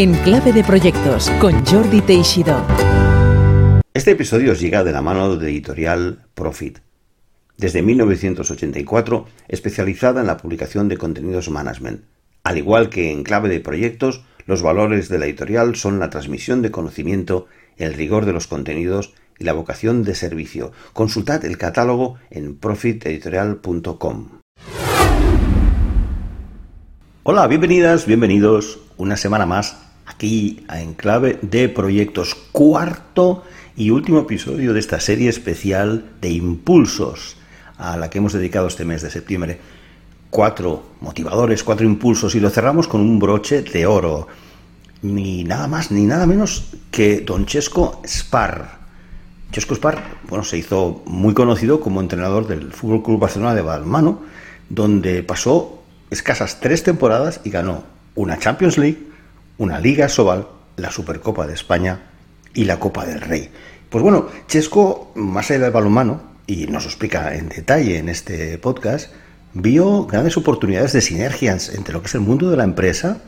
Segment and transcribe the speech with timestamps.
[0.00, 2.64] En clave de proyectos con Jordi Teixidó.
[3.92, 6.78] Este episodio os llega de la mano de editorial Profit.
[7.56, 12.04] Desde 1984, especializada en la publicación de contenidos management.
[12.44, 16.62] Al igual que en clave de proyectos, los valores de la editorial son la transmisión
[16.62, 20.70] de conocimiento, el rigor de los contenidos y la vocación de servicio.
[20.92, 24.28] Consultad el catálogo en profiteditorial.com.
[27.24, 33.44] Hola, bienvenidas, bienvenidos una semana más aquí a Enclave de Proyectos, cuarto
[33.76, 37.36] y último episodio de esta serie especial de impulsos
[37.76, 39.60] a la que hemos dedicado este mes de septiembre.
[40.30, 44.26] Cuatro motivadores, cuatro impulsos y lo cerramos con un broche de oro.
[45.02, 48.78] Ni nada más ni nada menos que Don Chesco Spar.
[49.52, 54.22] Chesco Spar, bueno, se hizo muy conocido como entrenador del Fútbol Club Barcelona de Balmano,
[54.68, 59.07] donde pasó escasas tres temporadas y ganó una Champions League,
[59.58, 62.00] una Liga Sobal, la Supercopa de España
[62.54, 63.50] y la Copa del Rey.
[63.90, 68.56] Pues bueno, Chesco, más allá del balonmano, y nos lo explica en detalle en este
[68.58, 69.12] podcast,
[69.54, 73.18] vio grandes oportunidades de sinergias entre lo que es el mundo de la empresa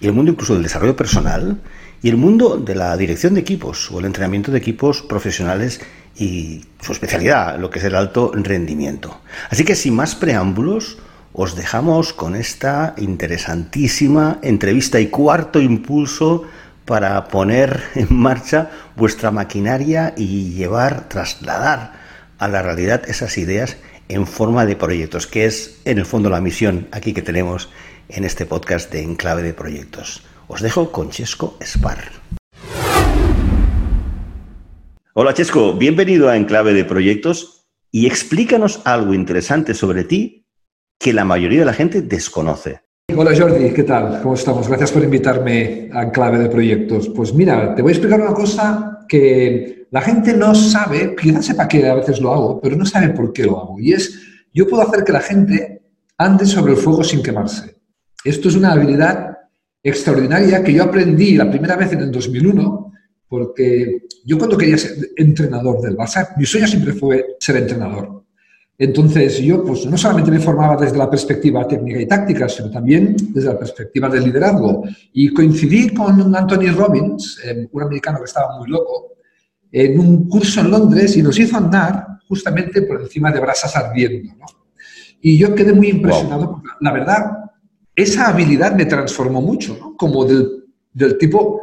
[0.00, 1.60] y el mundo incluso del desarrollo personal
[2.02, 5.80] y el mundo de la dirección de equipos o el entrenamiento de equipos profesionales
[6.16, 9.20] y su especialidad, lo que es el alto rendimiento.
[9.50, 10.98] Así que sin más preámbulos,
[11.34, 16.44] os dejamos con esta interesantísima entrevista y cuarto impulso
[16.84, 21.92] para poner en marcha vuestra maquinaria y llevar, trasladar
[22.38, 23.76] a la realidad esas ideas
[24.08, 27.70] en forma de proyectos, que es en el fondo la misión aquí que tenemos
[28.08, 30.22] en este podcast de Enclave de Proyectos.
[30.48, 32.10] Os dejo con Chesco Spar.
[35.14, 40.41] Hola Chesco, bienvenido a Enclave de Proyectos y explícanos algo interesante sobre ti
[41.02, 42.80] que la mayoría de la gente desconoce.
[43.16, 44.22] Hola Jordi, ¿qué tal?
[44.22, 44.68] ¿Cómo estamos?
[44.68, 47.08] Gracias por invitarme a Enclave de Proyectos.
[47.08, 51.66] Pues mira, te voy a explicar una cosa que la gente no sabe, quizás sepa
[51.66, 53.80] que a veces lo hago, pero no sabe por qué lo hago.
[53.80, 54.16] Y es,
[54.54, 55.82] yo puedo hacer que la gente
[56.18, 57.74] ande sobre el fuego sin quemarse.
[58.24, 59.38] Esto es una habilidad
[59.82, 62.92] extraordinaria que yo aprendí la primera vez en el 2001,
[63.26, 68.21] porque yo cuando quería ser entrenador del Barça, mi sueño siempre fue ser entrenador.
[68.82, 73.14] Entonces yo pues no solamente me formaba desde la perspectiva técnica y táctica, sino también
[73.28, 74.82] desde la perspectiva del liderazgo.
[75.12, 79.12] Y coincidí con Anthony Robbins, eh, un americano que estaba muy loco,
[79.70, 84.34] en un curso en Londres y nos hizo andar justamente por encima de brasas ardiendo.
[84.34, 84.46] ¿no?
[85.20, 87.32] Y yo quedé muy impresionado, porque la verdad,
[87.94, 89.96] esa habilidad me transformó mucho, ¿no?
[89.96, 91.60] como del, del tipo,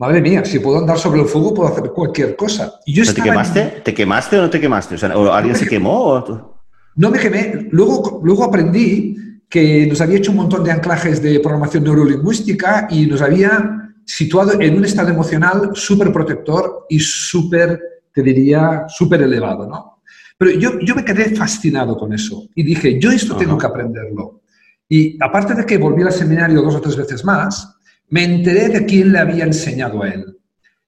[0.00, 2.72] madre mía, si puedo andar sobre el fuego, puedo hacer cualquier cosa.
[2.86, 3.60] Y yo ¿Te quemaste?
[3.60, 3.82] en...
[3.84, 4.94] ¿Te quemaste o no te quemaste?
[4.94, 6.04] O sea, ¿o ¿Alguien No se quemó?
[6.04, 6.60] O...
[6.96, 7.68] No me quemé.
[7.70, 9.14] Luego, luego aprendí
[9.48, 14.58] que nos había hecho un montón de anclajes de programación neurolingüística y nos había situado
[14.58, 17.78] en un estado emocional súper protector y súper,
[18.14, 19.98] te diría, súper elevado, ¿no?
[20.38, 23.60] Pero yo, yo me quedé fascinado con eso y dije, yo esto tengo Ajá.
[23.60, 24.40] que aprenderlo.
[24.88, 27.76] Y aparte de que volví al seminario dos o tres veces más,
[28.10, 30.36] me enteré de quién le había enseñado a él.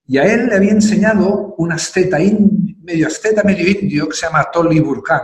[0.06, 4.26] Y a él le había enseñado un asceta, in- medio asceta, medio indio, que se
[4.26, 5.20] llama Tolly Burkan,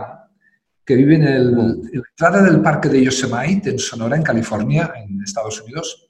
[0.85, 4.91] que vive en, el, en la entrada del parque de Yosemite, en Sonora, en California,
[4.95, 6.07] en Estados Unidos.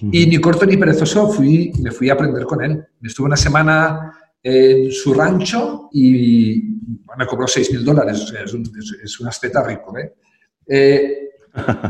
[0.00, 2.84] Y ni corto ni perezoso fui, me fui a aprender con él.
[3.02, 6.76] Estuve una semana en su rancho y
[7.16, 8.20] me cobró 6 mil dólares.
[8.20, 9.96] O sea, es un, es, es un asceta rico.
[9.96, 10.12] ¿eh?
[10.66, 11.18] Eh,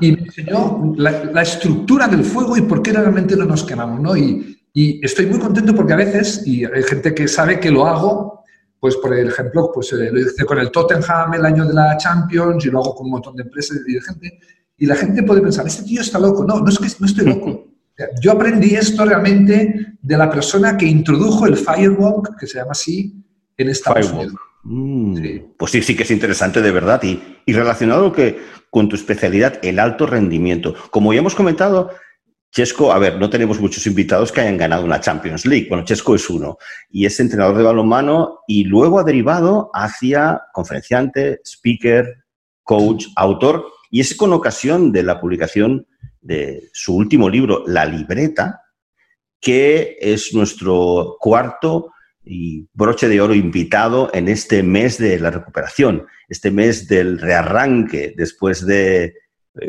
[0.01, 4.01] y me enseñó la, la estructura del fuego y por qué realmente no nos quemamos.
[4.01, 4.17] ¿no?
[4.17, 7.87] Y, y estoy muy contento porque a veces, y hay gente que sabe que lo
[7.87, 8.43] hago,
[8.81, 12.65] pues por ejemplo, pues eh, lo hice con el Tottenham el año de la Champions
[12.65, 14.41] y lo hago con un montón de empresas y de gente.
[14.79, 16.45] Y la gente puede pensar, este tío está loco.
[16.45, 17.69] No, no es que no estoy loco.
[18.21, 23.23] Yo aprendí esto realmente de la persona que introdujo el firewalk, que se llama así,
[23.57, 24.31] en Estados Firewalk.
[24.31, 24.52] Unidos.
[24.65, 25.55] Mm.
[25.57, 27.03] Pues sí, sí que es interesante de verdad.
[27.03, 28.15] Y, relacionado
[28.71, 30.75] con tu especialidad, el alto rendimiento.
[30.91, 31.91] Como ya hemos comentado,
[32.53, 35.67] Chesco, a ver, no tenemos muchos invitados que hayan ganado una Champions League.
[35.69, 36.59] Bueno, Chesco es uno.
[36.91, 42.25] Y es entrenador de balonmano y luego ha derivado hacia conferenciante, speaker,
[42.63, 43.67] coach, autor.
[43.91, 45.87] Y es con ocasión de la publicación
[46.21, 48.61] de su último libro, La libreta,
[49.41, 51.91] que es nuestro cuarto
[52.25, 58.15] y broche de oro invitado en este mes de la recuperación, este mes del rearranque
[58.17, 59.15] después de eh,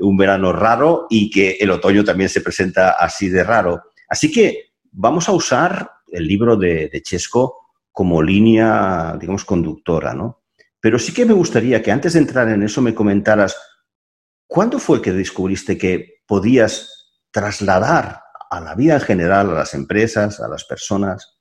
[0.01, 3.83] un verano raro y que el otoño también se presenta así de raro.
[4.07, 7.57] Así que vamos a usar el libro de, de Chesco
[7.91, 10.43] como línea, digamos, conductora, ¿no?
[10.79, 13.55] Pero sí que me gustaría que antes de entrar en eso me comentaras,
[14.47, 20.39] ¿cuándo fue que descubriste que podías trasladar a la vida en general, a las empresas,
[20.39, 21.32] a las personas,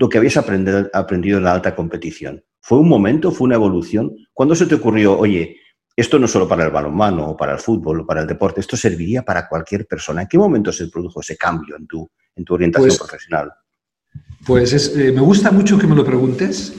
[0.00, 2.42] lo que habías aprendido en la alta competición?
[2.62, 4.16] ¿Fue un momento, fue una evolución?
[4.32, 5.58] ¿Cuándo se te ocurrió, oye,
[5.94, 8.78] esto no solo para el balonmano o para el fútbol o para el deporte, esto
[8.78, 10.22] serviría para cualquier persona?
[10.22, 13.52] ¿En qué momento se produjo ese cambio en tu, en tu orientación pues profesional?
[14.46, 16.72] Pues eh, me gusta mucho que me lo preguntes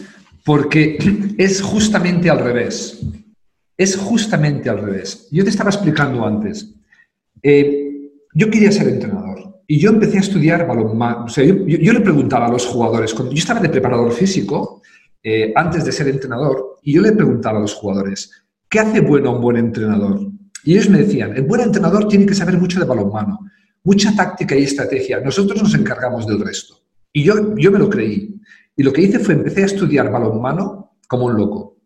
[0.43, 0.97] porque
[1.37, 3.01] es justamente al revés.
[3.77, 5.27] Es justamente al revés.
[5.29, 6.73] Yo te estaba explicando antes.
[7.43, 7.87] Eh,
[8.33, 11.23] yo quería ser entrenador y yo empecé a estudiar balonmano.
[11.23, 14.81] O sea, yo, le preguntaba a los jugadores, cuando yo estaba de preparador físico,
[15.23, 18.29] eh, antes de ser entrenador, y yo le preguntaba a los jugadores,
[18.67, 20.27] ¿qué hace bueno un buen entrenador?
[20.65, 23.39] Y ellos me decían, el buen entrenador tiene que saber mucho de balonmano,
[23.85, 25.21] mucha táctica y estrategia.
[25.21, 26.75] Nosotros nos encargamos del resto.
[27.13, 28.41] Y yo, yo me lo creí.
[28.75, 31.77] Y lo que hice fue empecé a estudiar balonmano como un loco.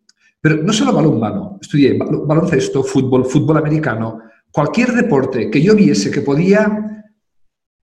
[0.41, 4.21] Pero no solo balonmano, estudié baloncesto, fútbol, fútbol americano,
[4.51, 6.94] cualquier deporte que yo viese que podía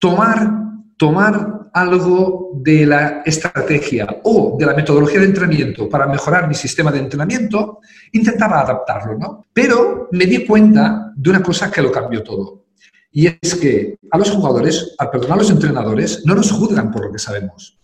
[0.01, 0.51] tomar,
[0.97, 6.91] tomar algo de la estrategia o de la metodología de entrenamiento para mejorar mi sistema
[6.91, 7.79] de entrenamiento,
[8.13, 9.47] intentaba adaptarlo, ¿no?
[9.53, 12.65] Pero me di cuenta de una cosa que lo cambió todo.
[13.13, 17.07] Y es que a los jugadores, al perdón, a los entrenadores, no nos juzgan por
[17.07, 17.79] lo que sabemos.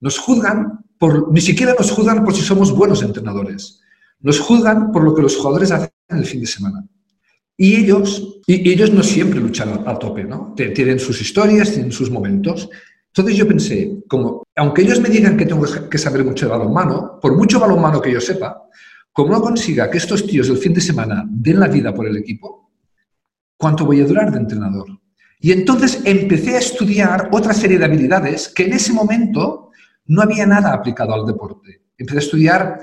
[0.00, 3.80] Nos juzgan por, ni siquiera nos juzgan por si somos buenos entrenadores.
[4.20, 6.84] Nos juzgan por lo que los jugadores hacen en el fin de semana.
[7.60, 10.54] Y ellos, ellos no siempre luchan a, tope, ¿no?
[10.56, 12.70] Tienen sus historias, tienen sus momentos.
[13.08, 17.18] Entonces yo pensé, como, aunque ellos me digan que tengo que saber mucho de balonmano,
[17.20, 18.62] por mucho balonmano que yo sepa,
[19.12, 22.16] como no consiga que estos tíos el fin de semana den la vida por el
[22.16, 22.70] equipo,
[23.58, 24.86] ¿Cuánto voy a durar de entrenador?
[25.38, 29.68] Y entonces empecé a estudiar otra serie de habilidades que en ese momento
[30.06, 31.82] no había nada aplicado al deporte.
[31.98, 32.80] Empecé a estudiar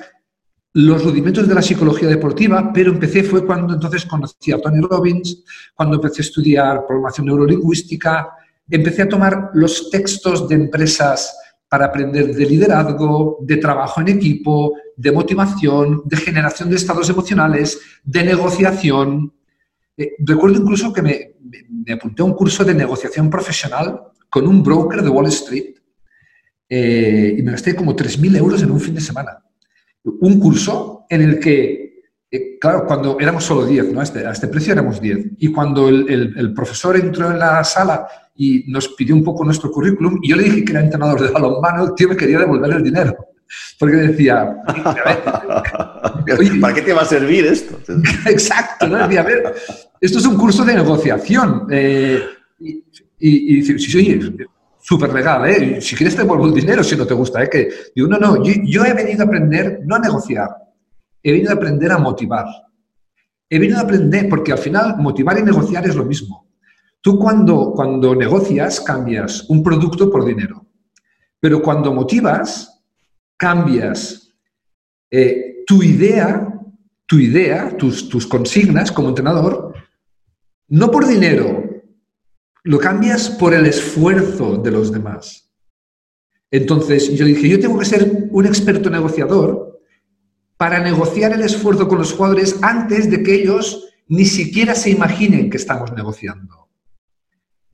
[0.77, 5.44] los rudimentos de la psicología deportiva, pero empecé fue cuando entonces conocí a Tony Robbins,
[5.74, 8.29] cuando empecé a estudiar programación neurolingüística,
[8.69, 11.35] empecé a tomar los textos de empresas
[11.68, 17.79] para aprender de liderazgo, de trabajo en equipo, de motivación, de generación de estados emocionales,
[18.03, 19.33] de negociación,
[19.97, 21.31] eh, recuerdo incluso que me,
[21.91, 25.74] apunté a un curso de negociación profesional con un broker de Wall Street
[26.69, 29.39] eh, y me gasté como 3.000 euros en un fin de semana.
[30.19, 32.01] Un curso en el que,
[32.31, 34.00] eh, claro, cuando éramos solo 10, ¿no?
[34.00, 35.33] a, este, este precio éramos 10.
[35.38, 40.19] Y cuando el, profesor entró en la sala y nos pidió un poco nuestro currículum,
[40.21, 42.83] y yo le dije que era entrenador de balonmano, el tío me quería devolver el
[42.83, 43.15] dinero.
[43.80, 44.57] Porque decía,
[46.62, 47.80] ¿para qué te va a servir esto?
[48.25, 48.98] Exacto, ¿no?
[49.07, 49.56] Decía, a ver,
[50.01, 51.68] esto es un curso de negociación.
[51.71, 52.21] Eh,
[52.60, 52.83] y,
[53.19, 54.19] y, dice, sí, sí,
[54.88, 55.81] súper legal, ¿eh?
[55.81, 57.50] Si quieres te devuelvo el dinero si no te gusta, ¿eh?
[57.50, 60.50] Que, digo, no, no, yo, he venido a aprender no a negociar,
[61.22, 62.45] he venido a aprender a motivar.
[63.50, 66.48] He venido a aprender, porque al final motivar y negociar es lo mismo.
[67.01, 70.65] Tú cuando, cuando negocias cambias un producto por dinero,
[71.39, 72.82] pero cuando motivas
[73.38, 74.34] cambias
[75.12, 76.48] eh, tu idea,
[77.06, 79.74] tu idea, tus, tus consignas como entrenador,
[80.70, 81.66] no por dinero,
[82.67, 85.50] lo cambias por el esfuerzo de los demás.
[86.51, 89.79] Entonces yo dije, yo tengo que ser un experto negociador
[90.57, 95.50] para negociar el esfuerzo con los jugadores antes de que ellos ni siquiera se imaginen
[95.50, 96.67] que estamos negociando.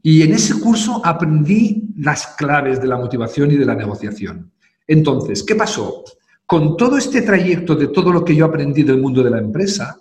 [0.04, 4.52] Y en ese curso aprendí las claves de la motivación y de la negociación.
[4.86, 6.04] Entonces, ¿qué pasó?
[6.46, 9.98] Con todo este trayecto de todo lo que yo aprendí del mundo de la empresa,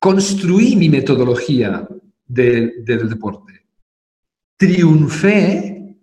[0.00, 1.86] construí mi metodología
[2.32, 3.66] del deporte.
[4.56, 5.96] Triunfé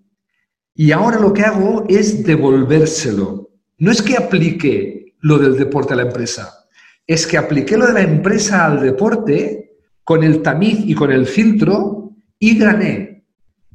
[0.75, 3.49] y ahora lo que hago es devolvérselo.
[3.79, 6.67] No es que aplique lo del deporte a la empresa,
[7.05, 11.25] es que apliqué lo de la empresa al deporte con el tamiz y con el
[11.25, 13.25] filtro y gané.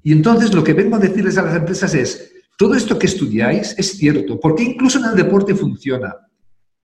[0.02, 3.74] Y entonces lo que vengo a decirles a las empresas es, todo esto que estudiáis
[3.78, 6.14] es cierto, porque incluso en el deporte funciona.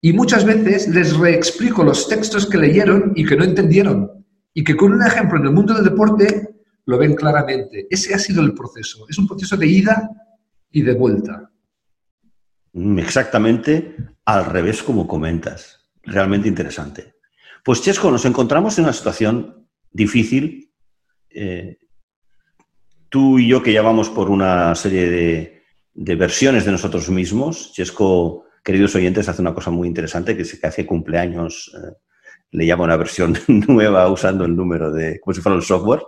[0.01, 4.16] Y muchas veces les reexplico los textos que leyeron y que no entendieron,
[4.57, 6.49] y que con un ejemplo en el mundo del deporte
[6.87, 7.87] lo ven claramente.
[7.91, 9.05] Ese ha sido el proceso.
[9.07, 10.09] Es un proceso de ida
[10.73, 11.51] y de vuelta.
[12.73, 13.95] Mm, exactamente
[14.25, 15.91] al revés como comentas.
[16.05, 17.17] Realmente interesante.
[17.63, 20.73] Pues Chesco, nos encontramos en una situación difícil.
[21.29, 21.77] Eh,
[23.11, 28.47] tú y yo que ya vamos por una serie de, versiones de nosotros mismos, Chesco,
[28.65, 31.93] queridos oyentes, hace una cosa muy interesante, que es que hace cumpleaños eh,
[32.51, 36.03] le llama una versión nueva usando el número de, como si fuera un software.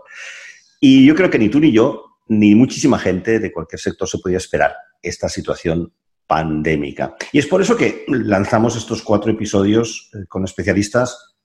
[0.80, 4.18] Y yo creo que ni tú ni yo, ni muchísima gente de cualquier sector se
[4.18, 5.92] podía esperar esta situación
[6.26, 7.16] pandémica.
[7.32, 11.36] Y es por eso que lanzamos estos cuatro episodios eh, con especialistas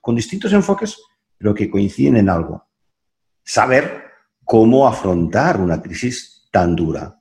[0.00, 1.00] con distintos enfoques,
[1.38, 2.66] pero que coinciden en algo.
[3.44, 4.04] Saber
[4.44, 7.20] cómo afrontar una crisis tan dura.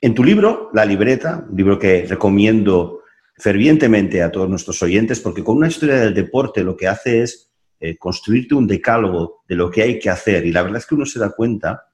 [0.00, 2.97] En tu libro, La libreta, un libro que recomiendo
[3.38, 7.50] fervientemente a todos nuestros oyentes, porque con una historia del deporte lo que hace es
[7.80, 10.44] eh, construirte un decálogo de lo que hay que hacer.
[10.44, 11.84] Y la verdad es que uno se da cuenta,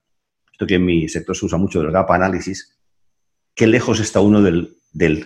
[0.50, 2.78] esto que en mi sector se usa mucho del gap análisis,
[3.54, 4.76] qué lejos está uno del,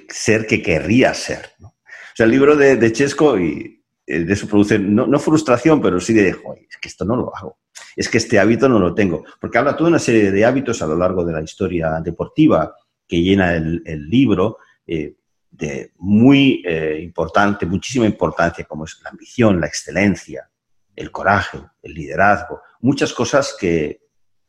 [0.09, 1.53] ser que querría ser.
[1.63, 1.73] O
[2.15, 6.31] sea, el libro de, Chesco, y eh, de eso produce, no, frustración, pero sí de,
[6.31, 7.59] es que esto no lo hago,
[7.95, 10.87] es que este hábito no lo tengo, porque habla toda una serie de hábitos a
[10.87, 12.75] lo largo de la historia deportiva
[13.07, 15.15] que llena el, libro, eh,
[15.59, 20.49] de muy eh, importante, muchísima importancia, como es la ambición, la excelencia,
[20.95, 24.01] el coraje, el liderazgo, muchas cosas que,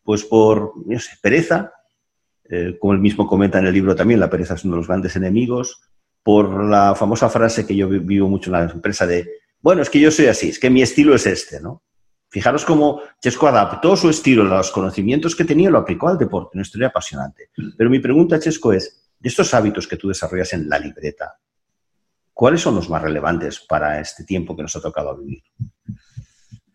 [0.04, 1.74] pues por, no sé, pereza,
[2.48, 4.88] eh, como él mismo comenta en el libro también, la pereza es uno de los
[4.88, 5.82] grandes enemigos,
[6.22, 9.28] por la famosa frase que yo vivo mucho en la empresa de,
[9.62, 11.84] bueno, es que yo soy así, es que mi estilo es este, ¿no?
[12.32, 16.62] Fijaros cómo Chesco adaptó su estilo, los conocimientos que tenía, lo aplicó al deporte, una
[16.62, 17.50] historia apasionante.
[17.76, 21.38] Pero mi pregunta, Chesco, es, de estos hábitos que tú desarrollas en la libreta,
[22.34, 25.44] ¿cuáles son los más relevantes para este tiempo que nos ha tocado vivir?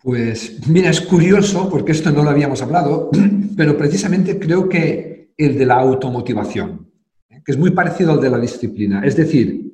[0.02, 3.10] Pues mira, es curioso porque esto no lo habíamos hablado,
[3.56, 6.90] pero precisamente creo que el de la automotivación,
[7.28, 9.02] que es muy parecido al de la disciplina.
[9.04, 9.72] Es decir,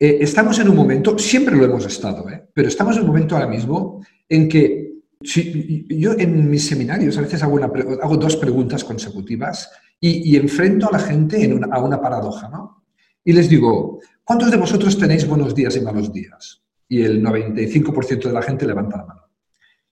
[0.00, 2.48] eh, estamos en un momento, siempre lo hemos estado, ¿eh?
[2.52, 4.84] pero estamos en un momento ahora mismo en que
[5.20, 9.70] yo en mis seminarios a veces hago dos preguntas consecutivas
[10.06, 12.84] y, enfrento a la gente a una paradoja, ¿no?
[13.24, 16.62] Y les digo, ¿cuántos de vosotros tenéis buenos días y malos días?
[16.86, 19.22] Y el 95% de la gente levanta la mano.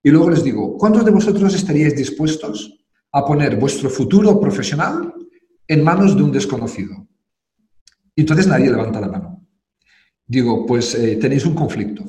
[0.03, 5.15] Y luego les digo, ¿cuántos de vosotros estaríais dispuestos a poner vuestro futuro profesional
[5.67, 7.07] en manos de un desconocido?
[8.15, 9.47] Y entonces nadie levanta la mano.
[10.27, 12.05] Digo, pues eh, tenéis un conflicto.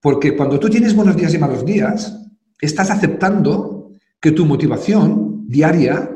[0.00, 2.16] Porque cuando tú tienes buenos días y malos días,
[2.60, 6.13] estás aceptando que tu motivación diaria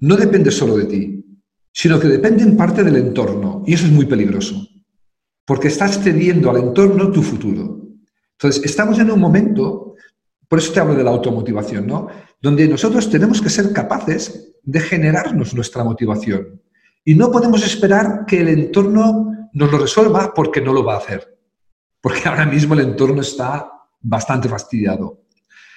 [0.00, 1.24] no depende solo de ti,
[1.72, 3.62] sino que depende en parte del entorno.
[3.66, 4.66] Y eso es muy peligroso,
[5.44, 7.80] porque estás cediendo al entorno tu futuro.
[8.32, 9.94] Entonces, estamos en un momento,
[10.48, 12.08] por eso te hablo de la automotivación, ¿no?
[12.40, 16.62] Donde nosotros tenemos que ser capaces de generarnos nuestra motivación.
[17.04, 20.98] Y no podemos esperar que el entorno nos lo resuelva porque no lo va a
[20.98, 21.38] hacer.
[22.00, 25.24] Porque ahora mismo el entorno está bastante fastidiado.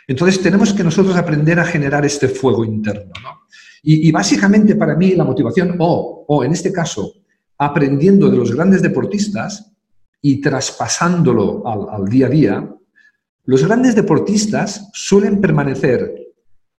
[0.08, 3.12] Entonces tenemos que nosotros aprender a generar este fuego interno.
[3.22, 3.43] ¿no?
[3.86, 7.16] Y, básicamente para mí la motivación, o, en este caso,
[7.58, 9.74] aprendiendo de los grandes deportistas
[10.22, 12.76] y traspasándolo al, al día a día,
[13.44, 16.16] los grandes deportistas suelen permanecer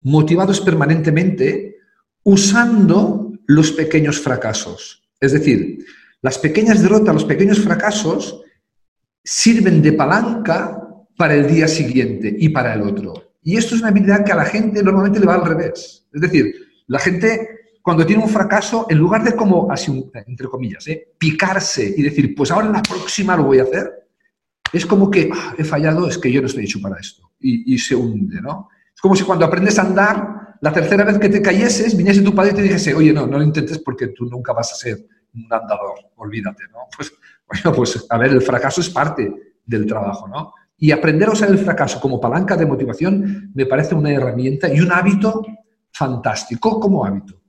[0.01, 1.77] motivados permanentemente
[2.23, 5.07] usando los pequeños fracasos.
[5.19, 5.85] Es decir,
[6.23, 8.41] las pequeñas derrotas, los pequeños fracasos
[9.23, 10.81] sirven de palanca
[11.15, 13.35] para el día siguiente y para el otro.
[13.43, 16.07] Y esto es una habilidad que a la gente normalmente le va al revés.
[16.11, 20.87] Es decir, la gente, cuando tiene un fracaso, en lugar de como, así, entre comillas,
[20.87, 21.13] ¿eh?
[21.17, 23.91] picarse y decir, pues ahora la próxima lo voy a hacer,
[24.71, 27.31] es como que ah, he fallado, es que yo no estoy hecho para esto.
[27.39, 28.69] Y, se hunde, ¿no?
[28.93, 32.33] Es como si cuando aprendes a andar, la tercera vez que te cayeses, viniese tu
[32.33, 35.05] padre y te dijese, oye, no, no lo intentes porque tú nunca vas a ser
[35.35, 36.79] un andador, olvídate, ¿no?
[36.95, 37.13] Pues,
[37.47, 39.31] bueno, pues a ver, el fracaso es parte
[39.63, 40.53] del trabajo, ¿no?
[40.77, 44.79] Y aprender a usar el fracaso como palanca de motivación me parece una herramienta y
[44.79, 45.45] un hábito
[45.95, 47.41] fantástico como hábito.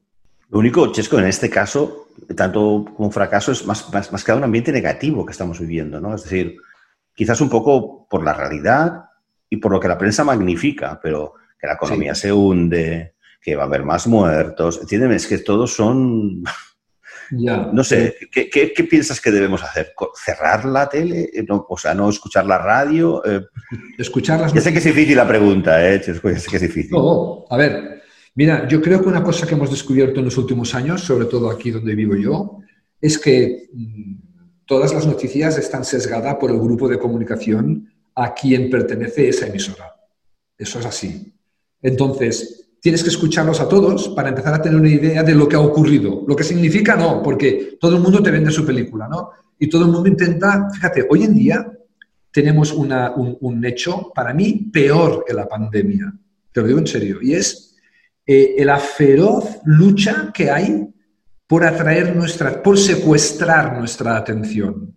[0.50, 4.45] Lo único, Chesco, en este caso, tanto como fracaso, es más, más, más que un
[4.45, 6.15] ambiente negativo que estamos viviendo, ¿no?
[6.15, 6.57] Es decir,
[7.12, 9.07] quizás un poco por la realidad
[9.50, 13.65] y por lo que la prensa magnifica, pero que la economía se hunde, que va
[13.65, 16.45] a haber más muertos, entiéndeme, es que todos son...
[17.33, 17.71] Ya.
[17.73, 19.93] No sé, ¿qué, ¿qué, piensas que debemos hacer?
[20.15, 21.29] ¿Cerrar la tele?
[21.49, 23.21] o sea, no escuchar la radio.
[23.25, 23.45] Eh,
[23.99, 26.00] escuchar las Ya sé que es difícil la pregunta, ¿eh?
[26.00, 26.93] Chesco, ya sé que es difícil.
[26.93, 27.96] No, a ver,
[28.37, 31.50] Mira, yo creo que una cosa que hemos descubierto en los últimos años, sobre todo
[31.50, 32.59] aquí donde vivo yo,
[33.00, 34.14] es que mm,
[34.66, 39.95] todas las noticias están sesgadas por el grupo de comunicación a quien pertenece esa emisora.
[40.57, 41.33] Eso es así.
[41.81, 45.57] Entonces, tienes que escucharlos a todos para empezar a tener una idea de lo que
[45.57, 46.25] ha ocurrido.
[46.26, 49.31] Lo que significa no, porque todo el mundo te vende su película, ¿no?
[49.59, 51.73] Y todo el mundo intenta, fíjate, hoy en día
[52.31, 56.12] tenemos un, hecho, para mí, peor que la pandemia.
[56.52, 57.19] Te lo digo en serio.
[57.23, 57.66] Y es
[58.26, 60.87] eh, la feroz lucha que hay
[61.47, 64.95] por atraer nuestra, por secuestrar nuestra atención.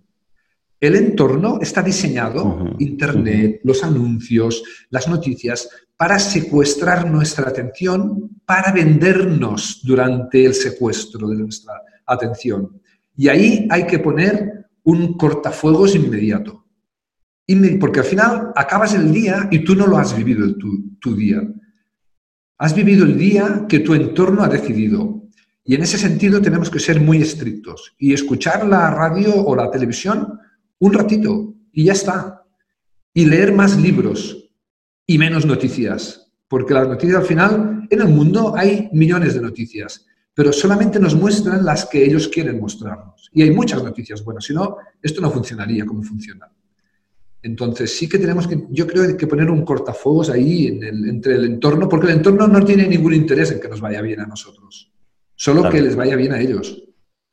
[0.79, 9.81] El entorno está diseñado, Internet, los anuncios, las noticias, para secuestrar nuestra atención, para vendernos
[9.83, 11.73] durante el secuestro de nuestra
[12.05, 12.81] atención.
[13.15, 16.59] Y ahí hay que poner un cortafuegos inmediato
[17.79, 21.41] porque al final acabas el día y tú no lo has vivido tu, tu día.
[22.61, 25.23] Has vivido el día que tu entorno ha decidido.
[25.63, 29.71] Y en ese sentido tenemos que ser muy estrictos y escuchar la radio o la
[29.71, 30.37] televisión
[30.79, 32.43] un ratito y ya está.
[33.13, 34.51] Y leer más libros
[35.07, 36.33] y menos noticias.
[36.49, 41.15] Porque las noticias al final, en el mundo hay millones de noticias, pero solamente nos
[41.15, 43.29] muestran las que ellos quieren mostrarnos.
[43.33, 46.51] Y hay muchas noticias buenas, si no, esto no funcionaría como funciona.
[47.41, 51.87] Entonces sí que tenemos que, yo creo que poner un cortafuegos ahí entre el entorno,
[51.87, 54.91] porque el entorno no tiene ningún interés en que nos vaya bien a nosotros,
[55.35, 56.83] solo que les vaya bien a ellos.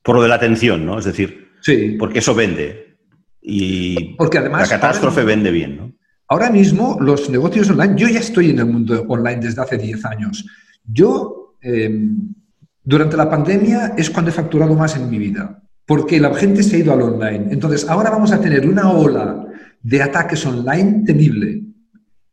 [0.02, 0.98] Por lo de la atención, ¿no?
[0.98, 1.96] Es decir, sí.
[1.98, 2.98] porque eso vende.
[3.42, 5.92] Y porque además, la catástrofe vende bien, ¿no?
[6.28, 10.04] Ahora mismo los negocios online, yo ya estoy en el mundo online desde hace 10
[10.04, 10.44] años.
[10.84, 12.34] Yo, em,
[12.82, 16.76] durante la pandemia, es cuando he facturado más en mi vida, porque la gente se
[16.76, 17.46] ha ido al online.
[17.50, 19.46] Entonces, ahora vamos a tener una ola
[19.87, 21.62] de ataques online temible.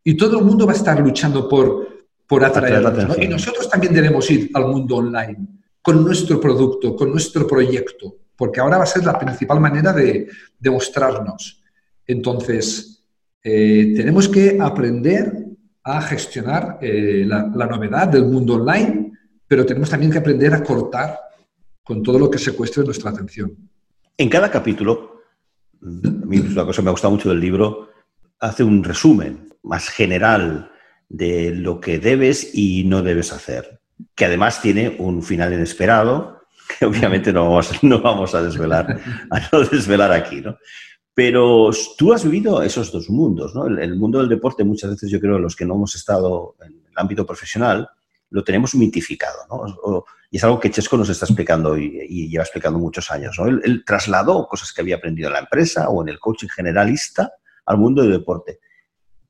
[0.02, 1.86] Y todo el mundo va a estar luchando por,
[2.26, 3.16] por atraerlos.
[3.18, 5.36] Y nosotros también debemos ir al mundo online
[5.80, 10.26] con nuestro producto, con nuestro proyecto, porque ahora va a ser la principal manera de,
[10.58, 11.62] demostrarnos.
[12.04, 13.04] Entonces,
[13.44, 15.46] eh, tenemos que aprender
[15.84, 19.12] a gestionar eh, la, la novedad del mundo online,
[19.46, 21.20] pero tenemos también que aprender a cortar
[21.84, 23.56] con todo lo que secuestre nuestra atención.
[24.16, 25.14] En cada capítulo
[26.34, 27.90] mí es una cosa que me ha gustado mucho del libro,
[28.40, 30.70] hace un resumen más general
[31.08, 33.80] de lo que debes y no debes hacer,
[34.14, 36.40] que además tiene un final inesperado,
[36.78, 40.56] que obviamente no vamos, no vamos a desvelar, a no desvelar aquí, ¿no?
[41.14, 43.66] Pero tú has vivido esos dos mundos, ¿no?
[43.66, 46.92] El, mundo del deporte, muchas veces yo creo, los que no hemos estado en el
[46.96, 47.88] ámbito profesional,
[48.34, 50.04] lo tenemos mitificado, ¿no?
[50.28, 53.46] y es algo que Chesco nos está explicando y, lleva explicando muchos años, ¿no?
[53.46, 57.32] Él, trasladó cosas que había aprendido en la empresa o en el coaching generalista
[57.64, 58.58] al mundo del deporte.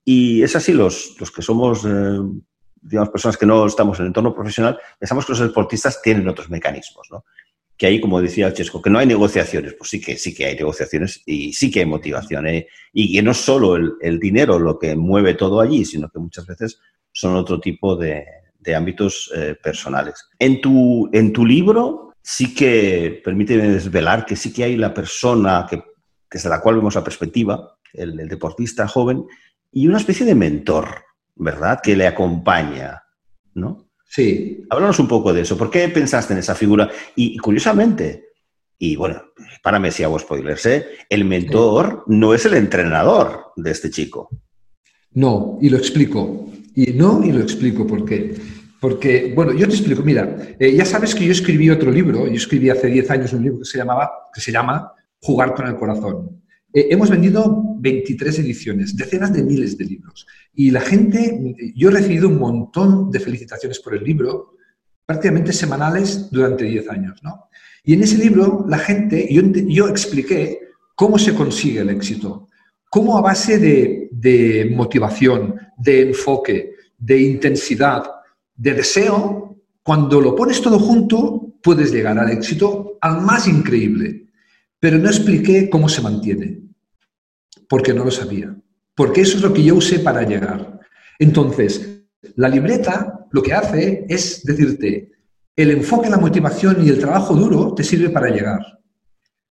[0.02, 2.18] Y es así, los, los que somos, eh,
[2.80, 6.48] digamos, personas que no estamos en el entorno profesional, pensamos que los deportistas tienen otros
[6.48, 7.26] mecanismos, ¿no?
[7.76, 10.56] Que ahí, como decía Chesco, que no hay negociaciones, pues sí que, sí que hay
[10.56, 12.46] negociaciones y sí que hay motivación.
[12.46, 12.68] ¿eh?
[12.94, 16.20] Y que no es solo el, el dinero lo que mueve todo allí, sino que
[16.20, 16.80] muchas veces
[17.12, 18.24] son otro tipo de,
[18.64, 20.28] de ámbitos eh, personales.
[20.38, 25.66] En tu, en tu libro sí que, permíteme desvelar, que sí que hay la persona
[25.68, 25.82] que,
[26.30, 29.24] desde la cual vemos la perspectiva, el, deportista joven,
[29.70, 31.04] y una especie de mentor,
[31.36, 31.80] ¿verdad?
[31.82, 33.02] Que le acompaña,
[33.54, 33.90] ¿no?
[34.08, 34.64] Sí.
[34.70, 35.58] Háblanos un poco de eso.
[35.58, 36.88] ¿Por qué pensaste en esa figura?
[37.14, 38.28] Y, curiosamente,
[38.78, 39.22] y bueno,
[39.62, 40.86] párame si hago spoilers, ¿eh?
[41.08, 44.30] el mentor no es el entrenador de este chico.
[45.12, 46.48] No, y lo explico.
[46.74, 48.34] Y no, y lo explico por qué.
[48.84, 52.34] Porque, bueno, yo te explico, mira, eh, ya sabes que yo escribí otro libro, yo
[52.34, 54.92] escribí hace 10 años un libro que se, llamaba, que se llama
[55.22, 56.42] Jugar con el Corazón.
[56.70, 60.26] Eh, hemos vendido 23 ediciones, decenas de miles de libros.
[60.52, 61.40] Y la gente,
[61.74, 64.50] yo he recibido un montón de felicitaciones por el libro,
[65.06, 67.48] prácticamente semanales durante 10 años, ¿no?
[67.84, 70.60] Y en ese libro, la gente, yo, expliqué
[70.94, 72.50] cómo se consigue el éxito,
[72.90, 78.10] cómo a base de motivación, de enfoque, de intensidad,
[78.56, 84.26] de deseo, cuando lo pones todo junto, puedes llegar al éxito al más increíble.
[84.78, 86.60] Pero no expliqué cómo se mantiene,
[87.68, 88.54] porque no lo sabía.
[88.94, 90.80] Porque eso es lo que yo usé para llegar.
[91.18, 92.02] Entonces,
[92.36, 95.10] la libreta lo que hace es decirte,
[95.56, 98.60] el enfoque, la motivación y el trabajo duro te sirve para llegar.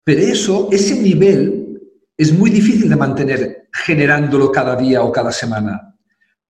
[0.03, 1.79] Pero eso, ese nivel,
[2.17, 5.95] es muy difícil de mantener generándolo cada día o cada semana.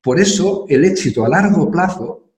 [0.02, 2.29] Por eso, el éxito a largo plazo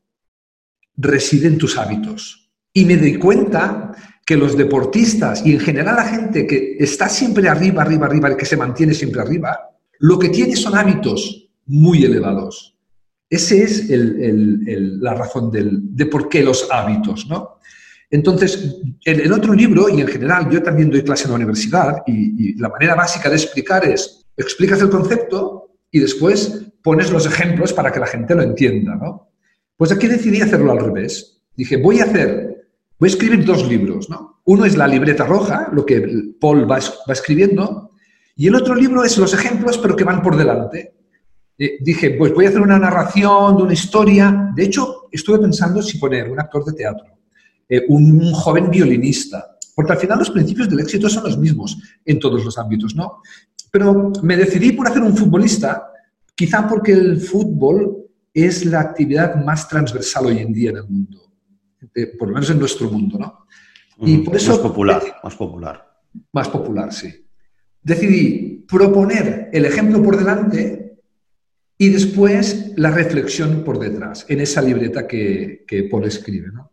[1.02, 2.52] reside en tus hábitos.
[2.74, 3.92] Y me doy cuenta
[4.26, 8.46] que los deportistas y en general la gente que está siempre arriba, arriba, arriba, que
[8.46, 9.60] se mantiene siempre arriba,
[10.00, 12.78] lo que tiene son hábitos muy elevados.
[13.30, 17.58] Esa es la razón de por qué los hábitos, ¿no?
[18.10, 22.04] Entonces, en el otro libro, y en general yo también doy clase en la universidad,
[22.06, 27.26] y, y la manera básica de explicar es, explicas el concepto y después pones los
[27.26, 29.31] ejemplos para que la gente lo entienda, ¿no?
[29.82, 31.42] Pues aquí decidí hacerlo al revés.
[31.56, 32.68] Dije, voy a hacer,
[33.00, 34.40] voy a escribir dos libros, ¿no?
[34.46, 37.90] Uno es la libreta roja, lo que Paul va, escribiendo,
[38.36, 40.94] Y el otro libro es los ejemplos, pero que van por delante.
[41.58, 44.52] Eh, dije, pues voy a hacer una narración de una historia.
[44.56, 47.18] De hecho, estuve pensando si poner un actor de teatro,
[47.68, 52.20] eh, un joven violinista, porque al final los principios del éxito son los mismos en
[52.20, 53.24] todos los ámbitos, ¿no?
[53.72, 55.88] Pero me decidí por hacer un futbolista,
[56.36, 58.01] quizá porque el fútbol
[58.34, 61.32] es la actividad más transversal hoy en día en el mundo,
[62.18, 63.46] por lo menos en nuestro mundo, ¿no?
[64.06, 64.52] Y por eso...
[64.52, 66.00] Más popular, más popular.
[66.32, 67.26] Más popular, sí.
[67.82, 70.98] Decidí proponer el ejemplo por delante
[71.78, 76.72] y después la reflexión por detrás, en esa libreta que, que Paul escribe, ¿no?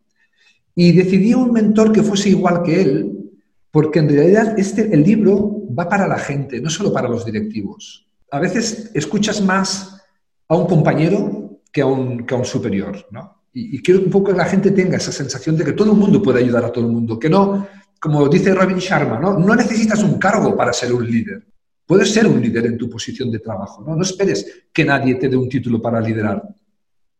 [0.75, 3.31] Y decidí un mentor que fuese igual que él,
[3.71, 8.07] porque en realidad este, el libro va para la gente, no solo para los directivos.
[8.31, 10.01] A veces escuchas más
[10.47, 11.38] a un compañero
[11.71, 13.43] que a un, que a un superior, ¿no?
[13.53, 16.21] Y, quiero que un poco la gente tenga esa sensación de que todo el mundo
[16.21, 17.67] puede ayudar a todo el mundo, que no,
[17.99, 19.37] como dice Robin Sharma, ¿no?
[19.37, 21.45] no necesitas un cargo para ser un líder.
[21.85, 23.95] Puedes ser un líder en tu posición de trabajo, ¿no?
[23.95, 26.43] No esperes que nadie te dé un título para liderar.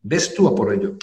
[0.02, 0.96] Ves tú a por ello.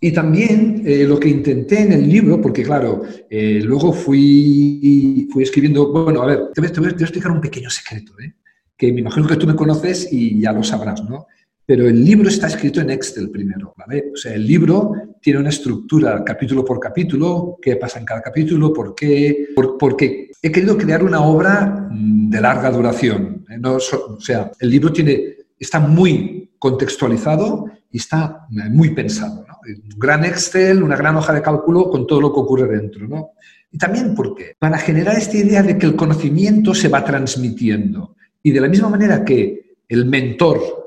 [0.00, 5.42] Y también eh, lo que intenté en el libro, porque claro, eh, luego fui, fui
[5.42, 8.32] escribiendo, bueno, a ver, te voy, a explicar un pequeño secreto, ¿eh?
[8.74, 11.26] que me imagino que tú me conoces y ya lo sabrás, ¿no?
[11.70, 14.10] Pero el libro está escrito en Excel primero, ¿vale?
[14.12, 18.72] O sea, el libro tiene una estructura capítulo por capítulo, qué pasa en cada capítulo,
[18.72, 23.44] por qué, porque he querido crear una obra mm, de larga duración.
[23.48, 23.56] ¿eh?
[23.56, 29.44] No, o sea, el libro tiene, está muy contextualizado y está eh, muy pensado.
[29.46, 29.60] ¿no?
[29.64, 33.06] Un gran Excel, una gran hoja de cálculo con todo lo que ocurre dentro.
[33.06, 33.30] ¿no?
[33.70, 38.16] Y también porque para generar esta idea de que el conocimiento se va transmitiendo.
[38.42, 40.79] Y de la misma manera que el mentor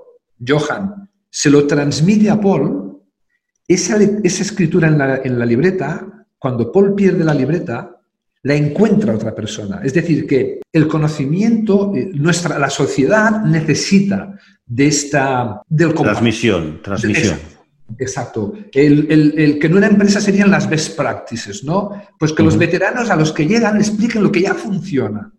[0.46, 3.02] Johan, se lo transmite a Paul,
[3.68, 8.00] esa, esa escritura en la, en la libreta, cuando Paul pierde la libreta,
[8.44, 9.80] la encuentra otra persona.
[9.84, 15.62] Es decir, que el conocimiento, eh, nuestra, la sociedad necesita de esta...
[15.68, 17.38] Del transmisión, transmisión.
[17.98, 18.54] Exacto.
[18.74, 21.92] El, el, el, que en una empresa serían las best practices, ¿no?
[22.20, 25.32] Pues que los veteranos a los que llegan expliquen lo que ya funciona.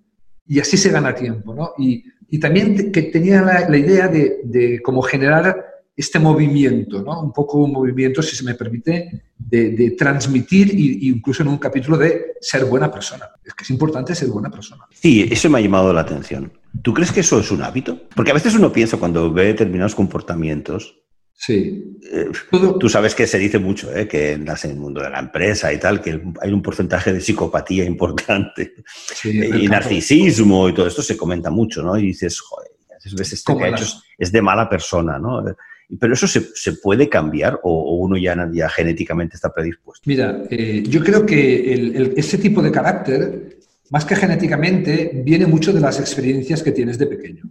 [0.47, 1.73] Y así se gana tiempo, ¿no?
[1.79, 7.21] Y y también que tenía la, idea de, de cómo generar este movimiento, ¿no?
[7.23, 11.97] un poco un movimiento, si se me permite, de, transmitir e incluso en un capítulo
[11.97, 13.27] de ser buena persona.
[13.45, 14.85] Es que es importante ser buena persona.
[14.91, 16.53] Sí, eso me ha llamado la atención.
[16.83, 18.01] ¿Tú crees que eso es un hábito?
[18.17, 21.01] Porque a veces uno piensa cuando ve determinados comportamientos.
[21.37, 21.99] Sí.
[22.11, 22.31] Eh,
[22.79, 24.07] tú sabes que se dice mucho, ¿eh?
[24.07, 27.85] que en, el mundo de la empresa y tal, que hay un porcentaje de psicopatía
[27.95, 28.75] importante.
[29.25, 31.99] y narcisismo y todo esto se comenta mucho, ¿no?
[31.99, 32.71] Y dices, joder,
[33.13, 33.85] veces este que ha hecho
[34.17, 35.45] es, de mala persona, ¿no?
[36.01, 40.03] Pero eso se, se puede cambiar o, uno ya, ya, genéticamente está predispuesto.
[40.07, 43.59] Mira, eh, yo creo que ese tipo de carácter,
[43.91, 47.45] más que genéticamente, viene mucho de las experiencias que tienes de pequeño,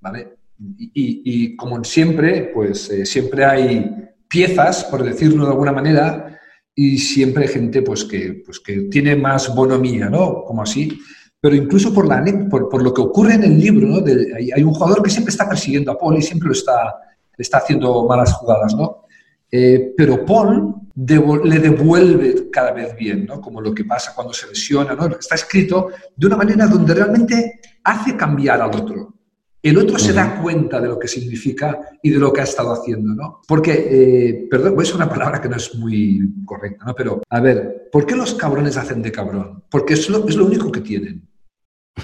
[0.00, 0.39] ¿vale?
[0.62, 3.90] Y, como siempre, pues eh, siempre hay
[4.28, 6.38] piezas, por decirlo de alguna manera,
[6.74, 10.44] y siempre hay gente pues, que, pues, que tiene más bonomía, ¿no?
[10.44, 10.98] Como así.
[11.40, 14.04] Pero incluso por, la, por, por lo que ocurre en el libro, ¿no?
[14.36, 16.94] hay, un jugador que siempre está persiguiendo a Paul y siempre lo está,
[17.38, 19.04] está haciendo malas jugadas, ¿no?
[19.50, 23.40] Eh, pero Paul le devuelve cada vez bien, ¿no?
[23.40, 25.06] Como lo que pasa cuando se lesiona, ¿no?
[25.06, 29.19] Está escrito de una manera donde realmente hace cambiar al otro.
[29.62, 32.72] El otro se da cuenta de lo que significa y de lo que ha estado
[32.72, 33.40] haciendo, ¿no?
[33.46, 36.94] Porque, eh, perdón, es una palabra que no es muy correcta, ¿no?
[36.94, 39.64] Pero, a ver, ¿por qué los cabrones hacen de cabrón?
[39.70, 41.28] Porque es lo, es lo único que tienen.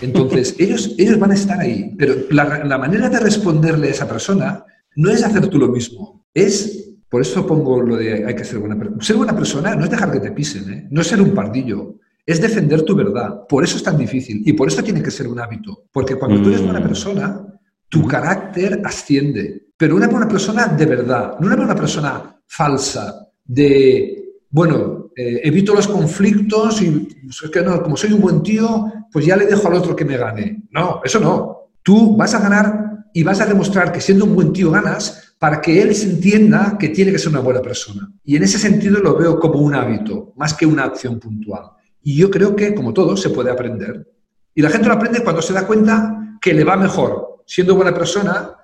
[0.03, 4.09] Entonces, ellos, ellos van a estar ahí, pero la, la manera de responderle a esa
[4.09, 4.64] persona
[4.97, 8.59] no es hacer tú lo mismo, es, por eso pongo lo de hay que ser
[8.59, 9.03] buena persona.
[9.03, 10.88] Ser buena persona no es dejar que te pisen, ¿eh?
[10.90, 13.47] no es ser un pardillo, es defender tu verdad.
[13.49, 15.85] Por eso es tan difícil y por eso tiene que ser un hábito.
[15.93, 16.83] Porque cuando tú eres buena mm.
[16.83, 17.47] persona,
[17.89, 19.69] tu carácter asciende.
[19.77, 25.75] Pero una buena persona de verdad, no una buena persona falsa, de, bueno, eh, evito
[25.75, 26.91] los conflictos y
[27.25, 29.95] pues, es que no, como soy un buen tío, pues ya le dejo al otro
[29.95, 30.65] que me gane.
[30.71, 31.71] No, eso no.
[31.83, 35.61] Tú vas a ganar y vas a demostrar que siendo un buen tío ganas para
[35.61, 38.11] que él se entienda que tiene que ser una buena persona.
[38.25, 41.76] Y en ese sentido lo veo como un hábito, más que una acción puntual.
[42.07, 44.07] Y yo creo que, como todo, se puede aprender.
[44.55, 47.92] Y la gente lo aprende cuando se da cuenta que le va mejor siendo buena
[47.92, 48.55] persona,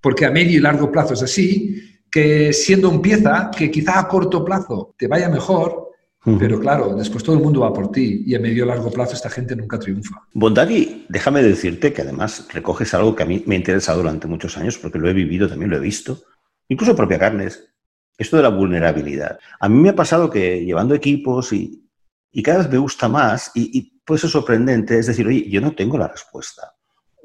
[0.00, 4.06] porque a medio y largo plazo es así, que siendo un pieza que quizá a
[4.06, 5.90] corto plazo te vaya mejor,
[6.38, 9.14] pero claro, después todo el mundo va por ti y a medio y largo plazo
[9.14, 10.22] esta gente nunca triunfa.
[10.32, 14.56] Bondadi, déjame decirte que además recoges algo que a mí me ha interesado durante muchos
[14.58, 16.22] años porque lo he vivido, también lo he visto,
[16.68, 17.68] incluso propia carnes,
[18.16, 19.40] esto de la vulnerabilidad.
[19.58, 21.85] A mí me ha pasado que llevando equipos y,
[22.38, 25.62] y cada vez me gusta más y, y puede ser sorprendente, es decir, oye, yo
[25.62, 26.74] no tengo la respuesta.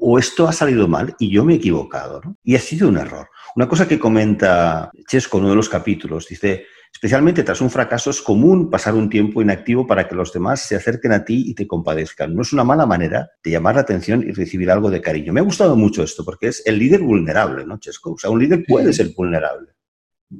[0.04, 2.36] o esto ha salido mal y yo me he equivocado, ¿no?
[2.42, 3.28] Y ha sido un error.
[3.54, 8.10] Una cosa que comenta Chesco en uno de los capítulos, dice, especialmente tras un fracaso
[8.10, 11.54] es común pasar un tiempo inactivo para que los demás se acerquen a ti y
[11.54, 12.34] te compadezcan.
[12.34, 15.32] No es una mala manera de llamar la atención y recibir algo de cariño.
[15.32, 18.14] Me ha gustado mucho esto porque es el líder vulnerable, ¿no, Chesco?
[18.14, 19.68] O sea, un líder puede ser vulnerable.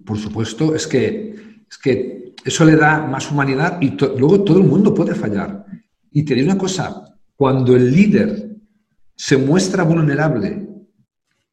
[0.05, 4.65] Por supuesto, es que, es que eso le da más humanidad y luego todo el
[4.65, 5.65] mundo puede fallar.
[6.11, 8.59] Y te digo una cosa, cuando el líder
[9.17, 10.69] se muestra vulnerable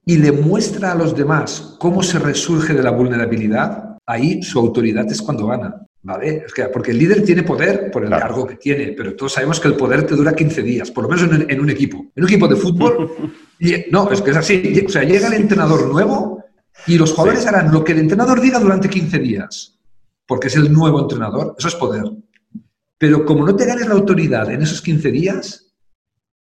[0.05, 5.09] y le muestra a los demás cómo se resurge de la vulnerabilidad, ahí su autoridad
[5.09, 5.85] es cuando gana.
[6.01, 6.43] ¿Vale?
[6.45, 9.59] Es que, porque el líder tiene poder por el cargo que tiene, pero todos sabemos
[9.59, 11.97] que el poder te dura 15 días, por lo menos en, un equipo.
[12.15, 13.11] En un equipo de fútbol,
[13.91, 14.83] no, es que es así.
[14.85, 16.43] O sea, llega el entrenador nuevo
[16.87, 19.78] y los jugadores harán lo que el entrenador diga durante 15 días,
[20.29, 21.55] porque es el nuevo entrenador.
[21.57, 22.03] Eso es poder.
[22.99, 25.73] Pero como no te ganes la autoridad en esos 15 días,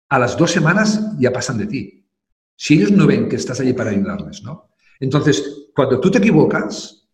[0.10, 2.08] a las dos semanas ya pasan de ti.
[2.56, 4.72] Si ellos no ven que estás allí para ayudarles, ¿no?
[5.00, 7.08] Entonces, cuando tú te equivocas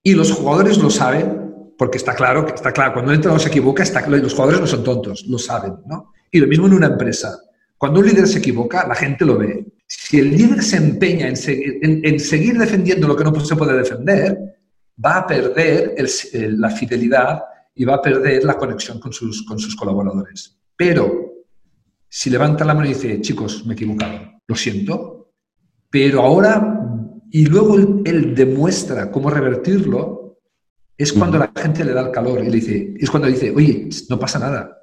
[0.00, 3.48] y los jugadores lo saben, porque está claro que está claro, cuando un entrenador se
[3.48, 6.12] equivoca, está claro, y los jugadores no son tontos, lo saben, ¿no?
[6.30, 7.36] Y lo mismo en una empresa.
[7.76, 9.66] Cuando un líder se equivoca, la gente lo ve.
[9.88, 14.59] Si el líder se empeña en, seguir defendiendo lo que no se puede defender,
[15.02, 15.94] va a perder
[16.32, 17.40] la fidelidad
[17.74, 20.58] y va a perder la conexión con sus, con sus colaboradores.
[20.76, 21.30] Pero
[22.08, 25.32] si levanta la mano y dice, chicos, me he equivocado, lo siento,
[25.88, 26.80] pero ahora,
[27.30, 30.38] y luego él, demuestra cómo revertirlo,
[30.96, 33.88] es cuando la gente le da el calor y le dice, es cuando dice, oye,
[34.08, 34.76] no pasa nada.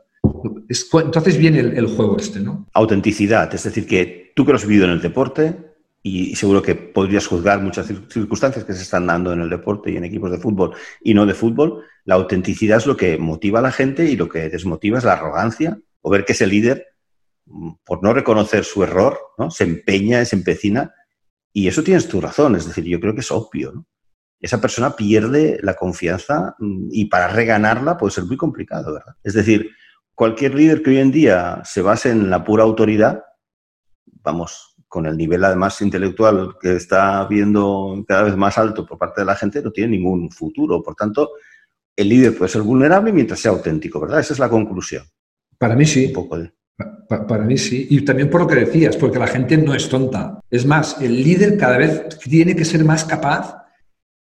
[0.94, 2.68] entonces viene el, el juego este, ¿no?
[2.74, 5.67] Autenticidad, es decir, que tú que lo has vivido en el deporte,
[6.08, 9.98] y seguro que podrías juzgar muchas circunstancias que se están dando en el deporte y
[9.98, 13.62] en equipos de fútbol y no de fútbol, la autenticidad es lo que motiva a
[13.62, 16.88] la gente y lo que desmotiva es la arrogancia o ver que ese líder,
[17.46, 19.52] mm, por no reconocer su error, ¿no?
[19.52, 20.94] se empeña, se empecina
[21.52, 23.86] y eso tienes tu razón, es decir, yo creo que es obvio.
[24.40, 29.16] Esa persona pierde la confianza mm, y para reganarla puede ser muy complicado, ¿verdad?
[29.24, 29.72] Es decir,
[30.16, 33.24] cualquier líder que hoy en día se base en la pura autoridad,
[34.24, 39.22] vamos, con el nivel además intelectual que está viendo cada vez más alto por parte
[39.22, 40.82] de la gente, no tiene ningún futuro.
[40.82, 41.32] Por tanto,
[41.96, 44.20] el líder puede ser vulnerable mientras sea auténtico, ¿verdad?
[44.20, 45.04] Esa es la conclusión.
[45.58, 46.14] Para mí sí.
[47.08, 47.88] para mí sí.
[47.90, 50.40] Y también por lo que decías, porque la gente no es tonta.
[50.50, 53.58] Es más, el líder cada vez tiene que ser más capaz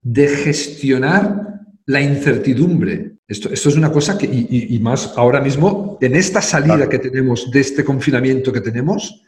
[0.01, 1.41] de gestionar
[1.85, 3.17] la incertidumbre.
[3.27, 7.49] Esto, esto es una cosa que, y, más ahora mismo, en esta salida que tenemos
[7.51, 9.23] de este confinamiento que tenemos,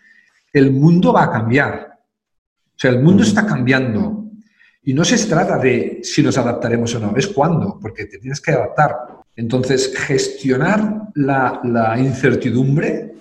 [0.58, 2.00] el mundo va a cambiar.
[2.78, 4.26] O sea, el mundo está cambiando.
[4.84, 8.40] Y no se trata de si nos adaptaremos o no, es cuándo, porque te tienes
[8.40, 8.96] que adaptar.
[9.36, 13.14] Entonces, gestionar la, incertidumbre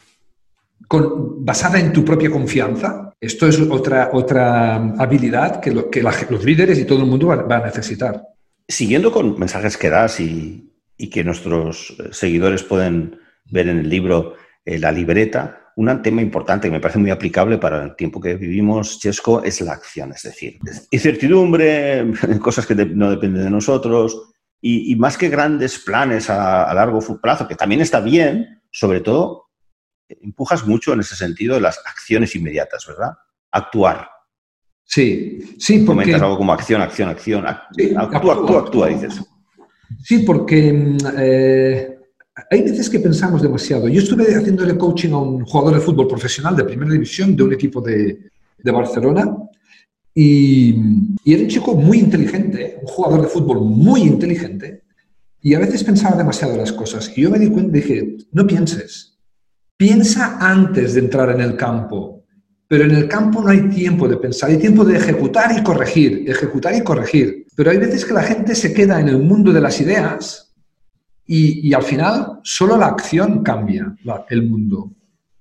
[0.87, 6.45] con, basada en tu propia confianza, esto es otra, otra habilidad que, lo, que los
[6.45, 8.23] líderes y todo el mundo va a necesitar.
[8.69, 14.35] Siguiendo con mensajes que das y, y, que nuestros seguidores pueden ver en el libro
[14.65, 18.35] eh, La libreta, un tema importante que me parece muy aplicable para el tiempo que
[18.35, 20.11] vivimos, Chesco, es la acción.
[20.13, 20.59] Es decir,
[20.91, 27.47] incertidumbre, cosas que no dependen de nosotros y, más que grandes planes a, largo plazo,
[27.47, 29.51] que también está bien, sobre todo,
[30.09, 33.13] empujas mucho en ese sentido de las acciones inmediatas, ¿verdad?
[33.53, 34.09] Actuar.
[34.83, 36.05] Sí, sí, porque...
[36.05, 37.47] Comentas algo como acción, acción, acción.
[37.47, 39.21] actúa, actúa, actúa, dices.
[40.03, 41.96] Sí, porque mm, eh,
[42.51, 43.89] hay veces que pensamos demasiado.
[43.89, 47.53] Yo estuve haciéndole coaching a un jugador de fútbol profesional de primera división de un
[47.53, 48.19] equipo de,
[48.59, 49.37] de Barcelona
[50.15, 50.75] y,
[51.25, 54.83] y, era un chico muy inteligente, un jugador de fútbol muy inteligente
[55.43, 57.13] y a veces pensaba demasiado las cosas.
[57.17, 59.19] Y yo me di cuenta y dije, no pienses,
[59.77, 62.25] piensa antes de entrar en el campo.
[62.69, 66.25] Pero en el campo no hay tiempo de pensar, hay tiempo de ejecutar y corregir,
[66.29, 67.47] ejecutar y corregir.
[67.55, 70.46] Pero hay veces que la gente se queda en el mundo de las ideas
[71.27, 73.97] y, al final, solo la acción cambia
[74.29, 74.93] el mundo.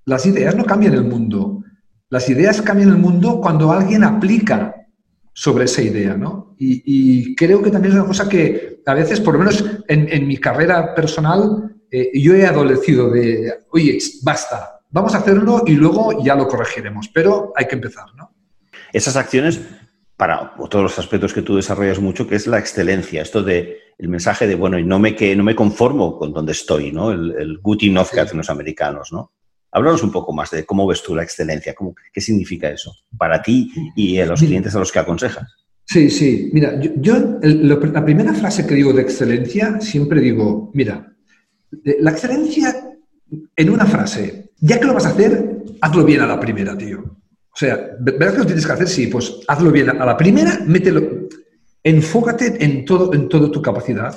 [0.04, 1.62] Las ideas no cambian el mundo.
[2.10, 4.74] Las ideas cambian el mundo cuando alguien aplica
[5.32, 6.54] sobre esa idea, ¿no?
[6.58, 10.38] Y, creo que también es una cosa que a veces, por lo menos en, mi
[10.38, 16.34] carrera personal, eh, yo he adolecido de, oye, basta, vamos a hacerlo y luego ya
[16.34, 18.32] lo corregiremos, pero hay que empezar, ¿no?
[18.92, 19.60] Esas acciones,
[20.16, 24.08] para todos los aspectos que tú desarrollas mucho, que es la excelencia, esto de el
[24.08, 27.12] mensaje de, bueno, no me, que, no me conformo con donde estoy, ¿no?
[27.12, 29.32] El, el good enough que hacen los americanos, ¿no?
[29.70, 33.42] Háblanos un poco más de cómo ves tú la excelencia, cómo, qué significa eso para
[33.42, 35.50] ti y a los clientes a los que aconsejas.
[35.84, 36.50] Sí, sí.
[36.52, 41.12] Mira, yo, la primera frase que digo de excelencia siempre digo, mira,
[42.00, 42.74] la excelencia
[43.54, 47.15] en una frase ya que lo vas a hacer, hazlo bien a la primera, tío.
[47.56, 48.86] O sea, ¿verdad que lo tienes que hacer?
[48.86, 51.26] Sí, pues hazlo bien a la primera, mételo,
[51.82, 54.14] enfócate en todo, en toda tu capacidad.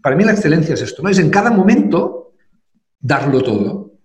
[0.00, 1.08] Para mí la excelencia es esto, ¿no?
[1.08, 2.34] Es en cada momento
[3.00, 3.98] darlo todo.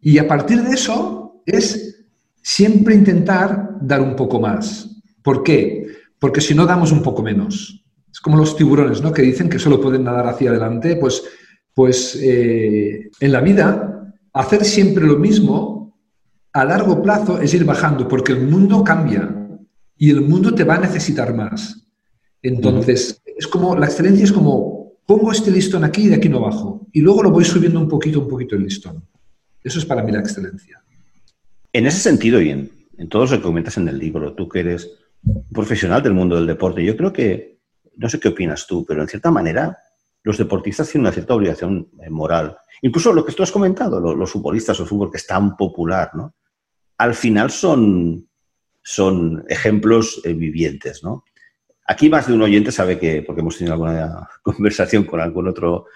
[0.00, 2.06] Y a partir de eso es
[2.40, 5.02] siempre intentar dar un poco más.
[5.22, 5.86] ¿Por qué?
[6.18, 7.84] Porque si no damos un poco menos.
[8.10, 9.12] Es como los tiburones, ¿no?
[9.12, 10.96] Que dicen que solo pueden nadar hacia adelante.
[10.96, 11.22] Pues,
[11.74, 15.75] pues eh, en la vida, hacer siempre lo mismo
[16.56, 19.28] a largo plazo es ir bajando, porque el mundo cambia
[19.98, 21.86] y el mundo te va a necesitar más.
[22.40, 26.40] Entonces, es como, la excelencia es como, pongo este listón aquí y de aquí no
[26.40, 26.88] bajo.
[26.92, 29.04] Y luego lo voy subiendo un poquito, un poquito el listón.
[29.62, 30.82] Eso es para mí la excelencia.
[31.74, 32.70] En ese sentido, y en,
[33.10, 34.90] todo lo que comentas en el libro, tú que eres
[35.52, 37.60] profesional del mundo del deporte, yo creo que,
[37.96, 39.76] no sé qué opinas tú, pero en cierta manera
[40.22, 42.56] los deportistas tienen una cierta obligación eh, moral.
[42.80, 46.34] Incluso lo que tú has comentado, los, futbolistas o fútbol que es tan popular, ¿no?
[46.98, 48.28] Al final son,
[48.82, 51.24] son ejemplos eh, vivientes, ¿no?
[51.88, 55.86] Aquí más de un oyente sabe que, porque hemos tenido alguna conversación con algún otro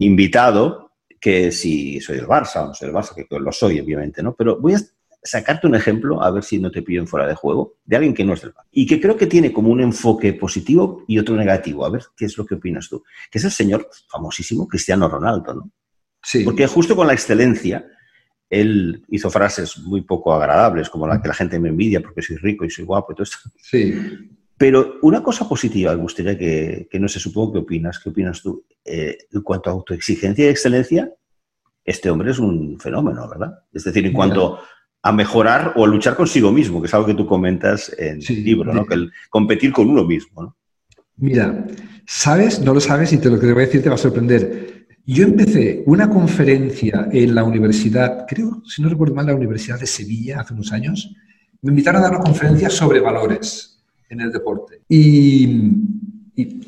[0.00, 4.22] invitado, que si soy del Barça o no soy del Barça, que lo soy, obviamente,
[4.22, 4.34] ¿no?
[4.34, 4.80] Pero voy a
[5.22, 8.24] sacarte un ejemplo, a ver si no te pillo fuera de juego, de alguien que
[8.24, 8.66] no es del Barça.
[8.70, 11.84] Y que creo que tiene como un enfoque positivo y otro negativo.
[11.84, 13.02] A ver qué es lo que opinas tú.
[13.30, 15.70] Que es el señor famosísimo Cristiano Ronaldo, ¿no?
[16.22, 16.44] Sí.
[16.44, 17.86] Porque justo con la excelencia,
[18.48, 22.36] él hizo frases muy poco agradables, como la que la gente me envidia porque soy
[22.36, 23.38] rico y soy guapo y todo esto.
[23.60, 23.94] Sí.
[24.56, 28.64] Pero una cosa positiva, me gustaría que, no sé, supongo que opinas, ¿qué opinas tú?
[28.84, 31.12] Eh, en cuanto a autoexigencia y excelencia,
[31.84, 33.60] este hombre es un fenómeno, ¿verdad?
[33.72, 34.58] Es decir, en cuanto
[35.02, 38.44] a mejorar o a luchar consigo mismo, que es algo que tú comentas en el
[38.44, 38.86] libro, ¿no?
[38.86, 40.56] Que el competir con uno mismo, ¿no?
[41.18, 41.66] Mira,
[42.06, 43.98] sabes, no lo sabes y te lo que te voy a decir te va a
[43.98, 44.75] sorprender.
[45.08, 49.86] Yo empecé una conferencia en la universidad, creo, si no recuerdo mal, la Universidad de
[49.86, 51.14] Sevilla hace unos años.
[51.62, 54.82] Me invitaron a dar una conferencia sobre valores en el deporte.
[54.88, 55.60] Y,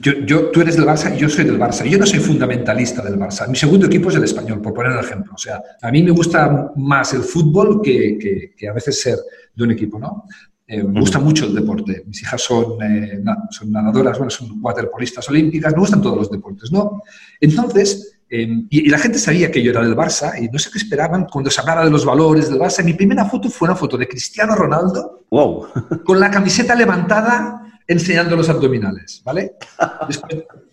[0.00, 1.84] yo, yo, tú eres del Barça y yo soy del Barça.
[1.84, 3.48] Yo no soy fundamentalista del Barça.
[3.48, 5.32] Mi segundo equipo es el español, por poner un ejemplo.
[5.34, 9.18] O sea, a mí me gusta más el fútbol que, que, a veces ser
[9.52, 10.26] de un equipo, ¿no?
[10.64, 12.04] Eh, me gusta mucho el deporte.
[12.06, 13.20] Mis hijas son, eh,
[13.50, 17.02] son nadadoras, bueno, son waterpolistas olímpicas, me gustan todos los deportes, ¿no?
[17.40, 20.78] Entonces, Em, y, la gente sabía que yo era del Barça y no sé qué
[20.78, 22.84] esperaban cuando se hablara de los valores del Barça.
[22.84, 25.66] Mi primera foto fue una foto de Cristiano Ronaldo wow.
[26.04, 29.54] con la camiseta levantada enseñando los abdominales, ¿vale?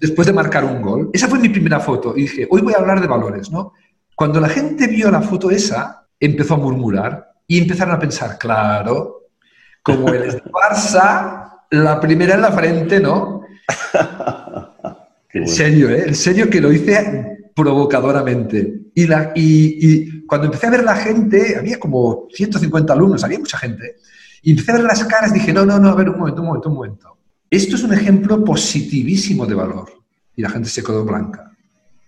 [0.02, 1.10] Después, de marcar un gol.
[1.14, 3.72] Esa fue mi primera foto y dije, hoy voy a hablar de valores, ¿no?
[4.16, 9.30] Cuando la gente vio la foto esa, empezó a murmurar y empezaron a pensar, claro,
[9.82, 13.42] como él es del Barça, la primera en la frente, ¿no?
[15.34, 16.06] En serio, ¿eh?
[16.08, 18.82] En serio que lo hice provocadoramente.
[18.94, 23.58] Y, la, y, cuando empecé a ver la gente, había como 150 alumnos, había mucha
[23.58, 23.96] gente,
[24.44, 26.48] y empecé a ver las caras, dije, no, no, no, a ver, un momento, un
[26.48, 27.18] momento, un momento.
[27.50, 29.90] Esto es un ejemplo positivísimo de valor.
[30.36, 31.52] Y la gente se quedó blanca.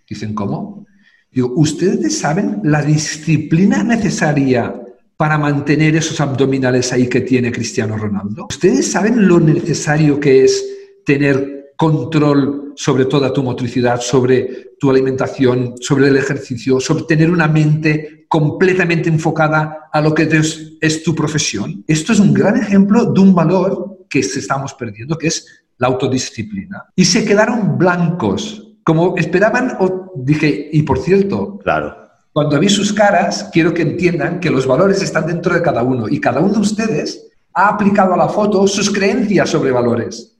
[0.07, 0.85] Dicen, ¿cómo?
[1.31, 4.73] Digo, ¿ustedes saben la disciplina necesaria
[5.15, 8.47] para mantener esos abdominales ahí que tiene Cristiano Ronaldo?
[8.49, 10.63] ¿Ustedes saben lo necesario que es
[11.05, 17.47] tener control sobre toda tu motricidad, sobre tu alimentación, sobre el ejercicio, sobre tener una
[17.47, 21.83] mente completamente enfocada a lo que es, tu profesión.
[21.87, 25.45] Esto es un gran ejemplo de un valor que estamos perdiendo, que es
[25.77, 26.85] la autodisciplina.
[26.95, 31.95] Y se quedaron blancos, como esperaban, o dije, y por cierto, claro.
[32.33, 36.09] cuando vi sus caras, quiero que entiendan que los valores están dentro de cada uno
[36.09, 40.36] y cada uno de ustedes ha aplicado a la foto sus creencias sobre valores.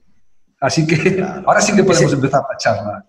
[0.60, 3.06] Así que ahora sí que podemos empezar la charla.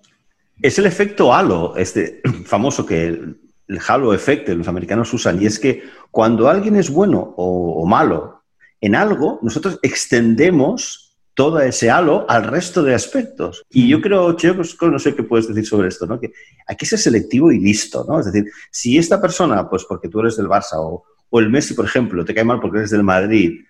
[0.62, 3.40] Es el efecto halo, este famoso que el,
[3.88, 8.44] halo efecto los americanos usan, y es que cuando alguien es bueno o, malo
[8.82, 13.64] en algo, nosotros extendemos todo ese halo al resto de aspectos.
[13.70, 16.20] Y yo creo, Cheo, pues, no sé qué puedes decir sobre esto, ¿no?
[16.20, 16.32] Que
[16.68, 18.20] hay que ser selectivo y listo, ¿no?
[18.20, 21.76] Es decir, si esta persona, pues porque tú eres del Barça o, o el Messi,
[21.76, 23.62] por ejemplo, te cae mal porque eres del Madrid,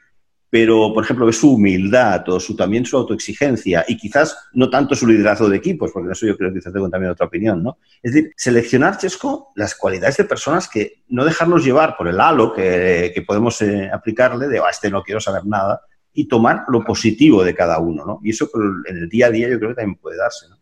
[0.49, 5.05] pero, por ejemplo, su humildad o su, también su autoexigencia y quizás no tanto su
[5.05, 7.77] liderazgo de equipos, porque eso yo creo que quizás tengo también otra opinión, ¿no?
[8.01, 12.51] Es decir, seleccionar, Chesco, las cualidades de personas que no dejarnos llevar por el halo
[12.53, 15.81] que, que podemos eh, aplicarle de, a ah, este no quiero saber nada,
[16.13, 18.19] y tomar lo positivo de cada uno, ¿no?
[18.23, 18.49] Y eso
[18.87, 20.57] en el día a día yo creo que también puede darse, ¿no?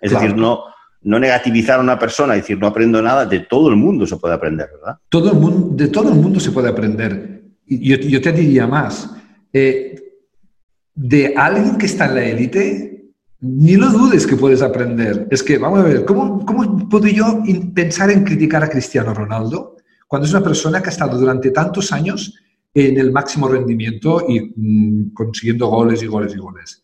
[0.00, 0.64] Es decir, no,
[1.02, 4.34] no negativizar a una persona, decir, no aprendo nada, de todo el mundo se puede
[4.34, 4.98] aprender, ¿verdad?
[5.08, 7.42] Todo el mundo, de todo el mundo se puede aprender.
[7.66, 9.10] Y yo, yo te diría más,
[9.54, 9.94] eh,
[10.94, 15.28] de alguien que está en la élite, ni lo dudes que puedes aprender.
[15.30, 17.42] Es que, vamos a ver, ¿cómo, cómo puedo yo
[17.74, 19.76] pensar en criticar a Cristiano Ronaldo
[20.08, 22.34] cuando es una persona que ha estado durante tantos años
[22.74, 26.82] en el máximo rendimiento y mm, consiguiendo goles y goles y goles.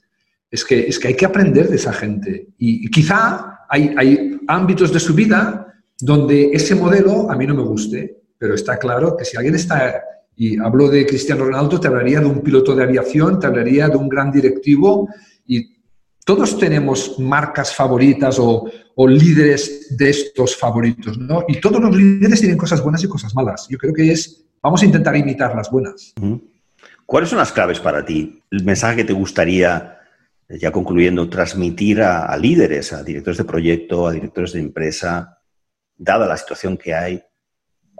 [0.51, 2.49] Es que, es que hay que aprender de esa gente.
[2.59, 7.63] Y, quizá hay, hay ámbitos de su vida donde ese modelo a mí no me
[7.63, 10.03] guste, pero está claro que si alguien está,
[10.37, 13.97] y hablo de Cristiano Ronaldo, te hablaría de un piloto de aviación, te hablaría de
[13.97, 15.09] un gran directivo
[15.47, 15.77] y
[16.25, 21.45] todos tenemos marcas favoritas o, líderes de estos favoritos, ¿no?
[21.49, 23.67] Y todos los líderes tienen cosas buenas y cosas malas.
[23.71, 26.13] Yo creo que es, vamos a intentar imitar las buenas.
[27.07, 28.43] ¿Cuáles son las claves para ti?
[28.51, 29.99] El mensaje que te gustaría,
[30.51, 35.39] ya concluyendo, transmitir a líderes, a directores de proyecto, a directores de empresa,
[35.97, 37.23] dada la situación que hay,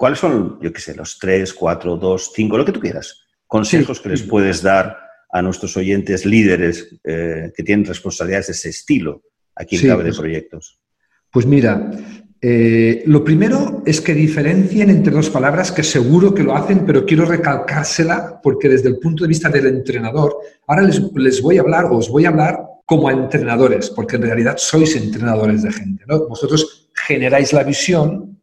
[0.01, 4.01] ¿cuáles son, yo qué sé, los tres, cuatro, dos, cinco, lo que tú quieras, consejos
[4.01, 4.97] que les puedes dar
[5.31, 9.23] a nuestros oyentes líderes eh, que tienen responsabilidades de ese estilo
[9.55, 10.81] aquí en Clave de pues Proyectos?
[11.31, 11.91] Pues mira,
[12.41, 17.05] eh, lo primero es que diferencien entre dos palabras que seguro que lo hacen, pero
[17.05, 20.35] quiero recalcársela porque desde el punto de vista del entrenador,
[20.67, 24.17] ahora les, les voy a hablar o os voy a hablar como a entrenadores, porque
[24.17, 26.05] en realidad sois entrenadores de gente.
[26.09, 26.27] ¿no?
[26.27, 28.40] Vosotros generáis la visión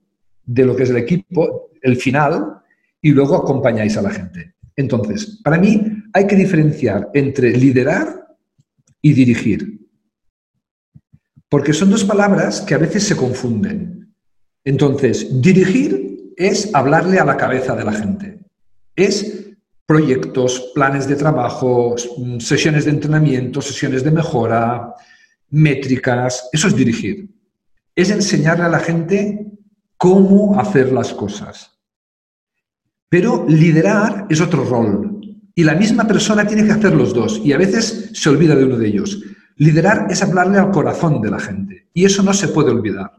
[0.48, 2.62] de lo que es el equipo, el final,
[3.02, 4.56] y luego acompañáis a la gente.
[4.76, 5.82] Entonces, para mí
[6.14, 8.26] hay que diferenciar entre liderar
[9.02, 9.80] y dirigir,
[11.50, 14.14] porque son dos palabras que a veces se confunden.
[14.64, 18.39] Entonces, dirigir es hablarle a la cabeza de la gente,
[18.95, 19.48] es
[19.86, 21.95] proyectos, planes de trabajo,
[22.39, 24.93] sesiones de entrenamiento, sesiones de mejora,
[25.50, 27.30] métricas, eso es dirigir.
[27.95, 29.48] Es enseñarle a la gente
[29.98, 31.78] cómo hacer las cosas.
[33.10, 35.22] Pero liderar es otro rol.
[35.56, 37.41] Y la misma persona tiene que hacer los dos.
[37.43, 39.24] Y a veces se olvida de uno de ellos.
[39.56, 41.88] Liderar es hablarle al corazón de la gente.
[41.93, 43.12] Y eso no se puede olvidar.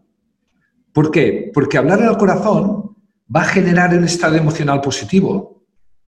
[0.92, 1.50] ¿Por qué?
[1.52, 2.96] Porque hablarle al corazón
[3.34, 5.66] va a generar un estado emocional positivo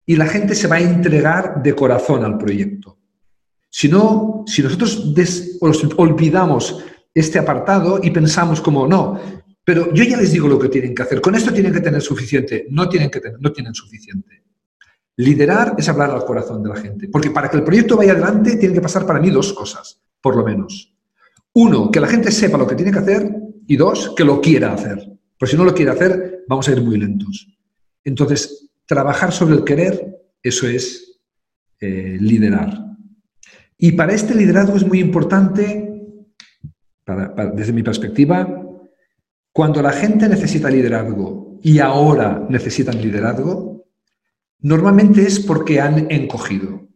[0.06, 2.98] y la gente se va a entregar de corazón al proyecto.
[3.70, 5.18] Si no, si nosotros
[5.98, 6.84] olvidamos
[7.14, 9.20] este apartado y pensamos como, no,
[9.64, 11.22] pero yo ya les digo lo que tienen que hacer.
[11.22, 12.68] Con esto tienen que tener suficiente.
[12.70, 14.44] No tienen, que tener, no tienen suficiente.
[15.16, 17.08] Liderar es hablar al corazón de la gente.
[17.08, 20.36] Porque para que el proyecto vaya adelante, tienen que pasar para mí dos cosas, por
[20.36, 20.94] lo menos.
[21.54, 23.32] Uno, que la gente sepa lo que tiene que hacer.
[23.66, 25.10] Y dos, que lo quiera hacer.
[25.38, 27.48] Pues si no lo quiere hacer, vamos a ir muy lentos.
[28.04, 31.22] Entonces, trabajar sobre el querer, eso es
[31.80, 32.84] eh, liderar.
[33.78, 35.90] Y para este liderazgo es muy importante,
[37.56, 38.63] desde mi perspectiva,
[39.54, 43.86] cuando la gente necesita liderazgo y ahora necesitan liderazgo,
[44.60, 46.88] normalmente es porque han encogido,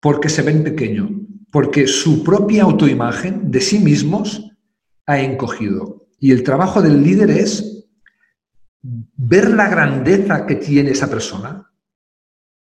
[0.00, 1.08] porque se ven pequeño,
[1.52, 4.50] porque su propia autoimagen de sí mismos
[5.06, 6.08] ha encogido.
[6.18, 7.86] Y el trabajo del líder es
[8.82, 11.70] ver la grandeza que tiene esa persona,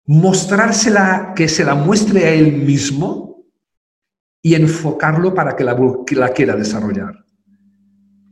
[0.07, 3.45] mostrársela, que se la muestre a él mismo
[4.41, 7.26] y enfocarlo para que la, que la quiera desarrollar.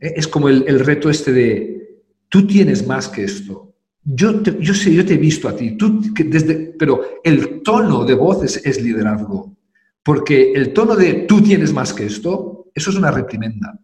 [0.00, 0.14] ¿Eh?
[0.16, 3.74] Es como el, reto este de, tú tienes más que esto.
[4.04, 8.14] Yo, yo sé, yo te he visto a ti, tú, desde, pero el tono de
[8.14, 9.56] voz es, liderazgo.
[10.02, 13.80] Porque el tono de tú tienes más que esto, eso es una reprimenda.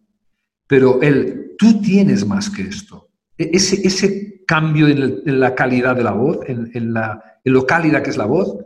[0.67, 6.03] Pero el tú tienes más que esto, e, ese, ese cambio en, la calidad de
[6.03, 8.57] la voz, en, la, lo cálida que es la voz,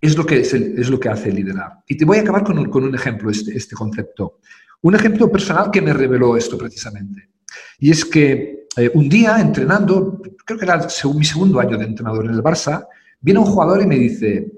[0.00, 1.78] es lo que, es, es lo que hace liderar.
[1.86, 4.38] Y te voy a acabar con un, con un ejemplo, este, este concepto.
[4.82, 7.30] Un ejemplo personal que me reveló esto precisamente.
[7.78, 12.26] Y es que eh, un día entrenando, creo que era mi segundo año de entrenador
[12.26, 12.86] en el Barça,
[13.20, 14.52] viene un jugador y me dice,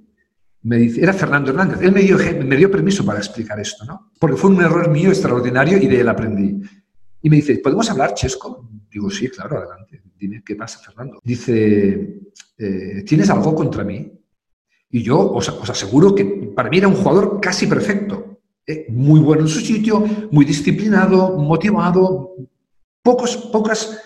[0.62, 4.12] me dice, era Fernando Hernández, él me dio, me dio permiso para explicar esto, ¿no?
[4.18, 6.61] Porque fue un error mío extraordinario y de él aprendí.
[7.20, 8.68] Y me dice, ¿podemos hablar, Chesco?
[8.91, 10.03] Digo, sí, claro, adelante.
[10.16, 11.20] Dime, ¿qué pasa, Fernando?
[11.22, 12.20] Dice,
[12.57, 14.11] eh, ¿tienes algo contra mí?
[14.91, 18.34] Y yo os aseguro que para mí era un jugador casi perfecto.
[18.89, 22.35] Muy bueno en su sitio, muy disciplinado, motivado,
[23.03, 24.01] pocos, pocas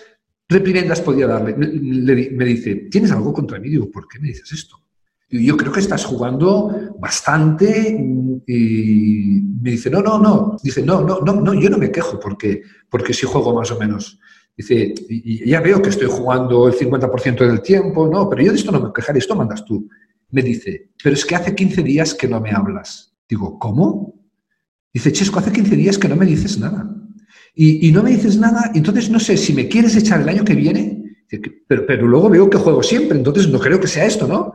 [0.47, 1.55] reprimendas podía darle.
[1.55, 3.69] me dice, ¿tienes algo contra mí?
[3.69, 4.79] Digo, ¿por qué me dices esto?
[5.31, 7.95] yo creo que estás jugando bastante
[8.47, 10.57] y me dice, no, no, no.
[10.63, 13.77] Dice, no, no, no, no yo no me quejo porque, porque sí juego más o
[13.77, 14.19] menos.
[14.57, 18.57] Dice, y ya veo que estoy jugando el 50% del tiempo, no, pero yo de
[18.57, 19.87] esto no me quejaré, esto mandas tú.
[20.31, 23.15] Me dice, pero es que hace 15 días que no me hablas.
[23.27, 24.18] Digo, ¿cómo?
[24.93, 26.89] Dice, Chesco, hace 15 días que no me dices nada.
[27.55, 30.55] Y, no me dices nada, entonces no sé si me quieres echar el año que
[30.55, 31.03] viene,
[31.67, 34.53] pero, luego veo que juego siempre, entonces no creo que sea esto, ¿no?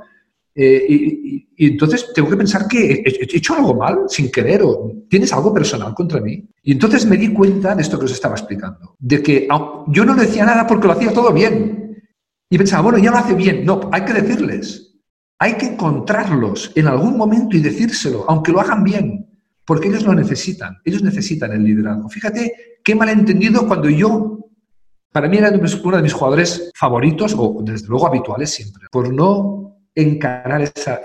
[0.54, 5.32] Eh, y, entonces tengo que pensar que he, hecho algo mal sin querer o tienes
[5.32, 6.48] algo personal contra mí.
[6.62, 9.46] Y entonces me di cuenta de esto que os estaba explicando, de que
[9.88, 12.02] yo no decía nada porque lo hacía todo bien.
[12.48, 13.64] Y pensaba, bueno, ya lo hace bien.
[13.64, 14.94] No, hay que decirles.
[15.38, 19.33] Hay que encontrarlos en algún momento y decírselo, aunque lo hagan bien,
[19.64, 20.78] porque ellos lo necesitan.
[20.84, 22.08] Ellos necesitan el liderazgo.
[22.08, 24.50] Fíjate qué malentendido cuando yo,
[25.10, 29.78] para mí era uno de mis jugadores favoritos, o desde luego habituales siempre, por no
[29.94, 31.00] encarar esa,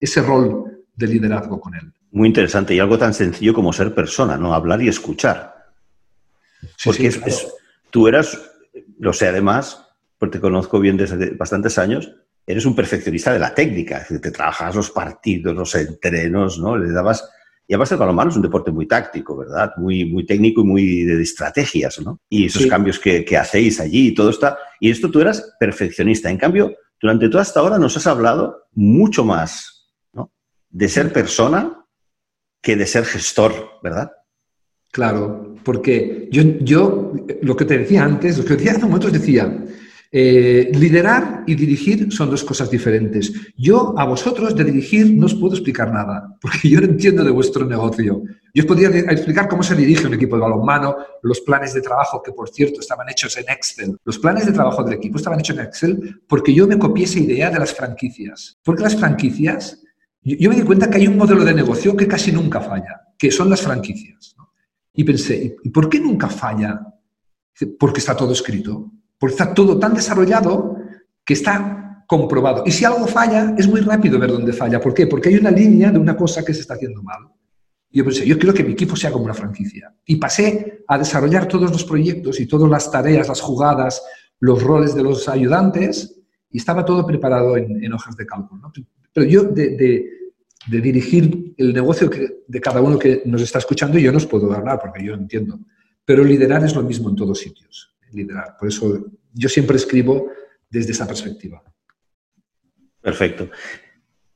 [0.00, 1.92] ese rol de liderazgo con él.
[2.12, 4.52] Muy interesante y algo tan sencillo como ser persona, ¿no?
[4.52, 5.54] Hablar y escuchar.
[6.84, 7.12] Porque
[7.90, 8.36] tú eras,
[8.98, 9.86] lo sé además,
[10.18, 12.12] porque te conozco bien desde bastantes años,
[12.44, 16.76] eres un perfeccionista de la técnica, te trabajas los partidos, los entrenos, ¿no?
[16.76, 17.30] Le dabas...
[17.70, 19.70] Y además el balonmano es un deporte muy táctico, ¿verdad?
[19.76, 22.20] Muy, muy técnico y muy de estrategias, ¿no?
[22.28, 24.58] Y esos cambios que, que, hacéis allí y todo está...
[24.80, 26.28] Y esto tú eras perfeccionista.
[26.28, 30.32] En cambio, durante toda esta hora nos has hablado mucho más, ¿no?
[30.68, 31.86] De ser persona
[32.60, 33.54] que de ser gestor,
[33.84, 34.10] ¿verdad?
[34.90, 39.12] Claro, porque yo, yo lo que te decía antes, lo que decía hace un momento,
[39.12, 39.64] decía,
[40.12, 43.32] eh, liderar y dirigir son dos cosas diferentes.
[43.56, 47.30] Yo a vosotros de dirigir no os puedo explicar nada, porque yo no entiendo de
[47.30, 48.22] vuestro negocio.
[48.52, 52.22] Yo os podría explicar cómo se dirige un equipo de balonmano, los planes de trabajo,
[52.22, 53.96] que por cierto estaban hechos en Excel.
[54.04, 57.20] Los planes de trabajo del equipo estaban hechos en Excel porque yo me copié esa
[57.20, 58.58] idea de las franquicias.
[58.64, 59.80] Porque las franquicias
[60.22, 63.30] yo, me di cuenta que hay un modelo de negocio que casi nunca falla, que
[63.30, 64.36] son las franquicias.
[64.92, 66.78] Y pensé, ¿y por qué nunca falla?
[67.78, 70.78] Porque está todo escrito, porque está todo tan desarrollado
[71.24, 72.64] que está comprobado.
[72.66, 74.80] Y si algo falla, es muy rápido ver dónde falla.
[74.80, 75.06] ¿Por qué?
[75.06, 77.28] Porque hay una línea de una cosa que se está haciendo mal.
[77.92, 79.94] Yo pensé, yo quiero que mi equipo sea como una franquicia.
[80.06, 84.02] Y pasé a desarrollar todos los proyectos y todas las tareas, las jugadas,
[84.40, 86.18] los roles de los ayudantes,
[86.50, 88.72] y estaba todo preparado en, hojas de cálculo.
[89.12, 90.04] Pero yo de,
[90.66, 92.10] dirigir el negocio
[92.46, 95.60] de cada uno que nos está escuchando, yo no os puedo hablar porque yo entiendo.
[96.04, 97.89] Pero liderar es lo mismo en todos sitios.
[98.12, 98.56] Liderar.
[98.58, 100.30] Por eso yo siempre escribo
[100.68, 101.62] desde esa perspectiva.
[103.00, 103.48] Perfecto.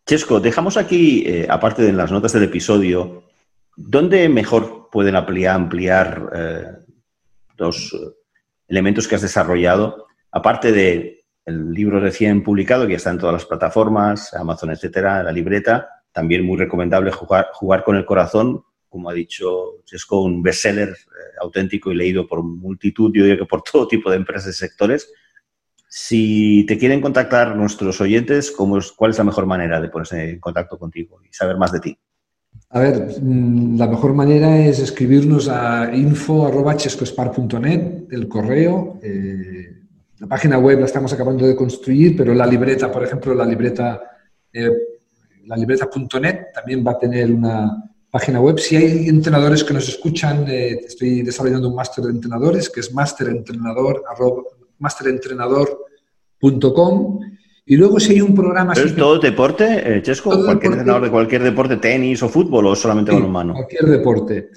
[0.06, 3.24] Chesco, dejamos aquí, eh, aparte de las notas del episodio,
[3.76, 6.64] ¿dónde mejor pueden ampliar, eh,
[7.56, 7.98] los eh,
[8.68, 10.06] elementos que has desarrollado?
[10.30, 15.32] Aparte de el libro recién publicado, que está en todas las plataformas, Amazon, etcétera, la
[15.32, 15.88] libreta.
[16.12, 18.62] También muy recomendable jugar, jugar con el corazón,
[18.94, 23.44] como ha dicho Chesco, un bestseller eh, auténtico y leído por multitud, yo diría que
[23.44, 25.12] por todo tipo de empresas y sectores.
[25.88, 30.30] Si te quieren contactar nuestros oyentes, ¿cómo es, ¿cuál es la mejor manera de ponerse
[30.30, 31.98] en contacto contigo y saber más de ti?
[32.70, 39.00] A ver, mm, la mejor manera es escribirnos a info.chescospar.net, el correo.
[39.02, 39.72] Eh,
[40.18, 44.00] la página web la estamos acabando de construir, pero la libreta, por ejemplo, la libreta,
[44.52, 44.70] eh,
[45.46, 48.58] la libreta.net también va a tener una página web.
[48.60, 52.94] Si hay entrenadores que nos escuchan, eh, estoy desarrollando un máster de entrenadores que es
[52.94, 54.04] masterentrenador,
[54.78, 57.18] masterentrenador.com.
[57.66, 58.72] Y luego si hay un programa...
[58.74, 60.30] es todo deporte, eh, Chesco?
[60.44, 63.54] ¿Cualquier entrenador de cualquier deporte, tenis o fútbol o solamente sí, balonmano?
[63.54, 64.50] cualquier deporte.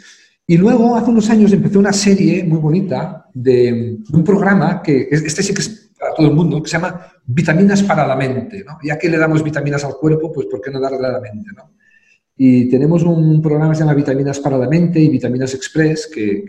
[0.45, 5.41] Y luego, hace unos años, empecé una serie muy bonita de, un programa que, este
[5.41, 8.63] sí que es para todo el mundo, que se llama Vitaminas para la Mente.
[8.63, 8.77] ¿no?
[8.83, 11.49] Ya que le damos vitaminas al cuerpo, pues ¿por qué no darle a la mente?
[11.55, 11.71] ¿no?
[12.37, 16.45] Y tenemos un programa que se llama Vitaminas para la Mente y Vitaminas Express, que,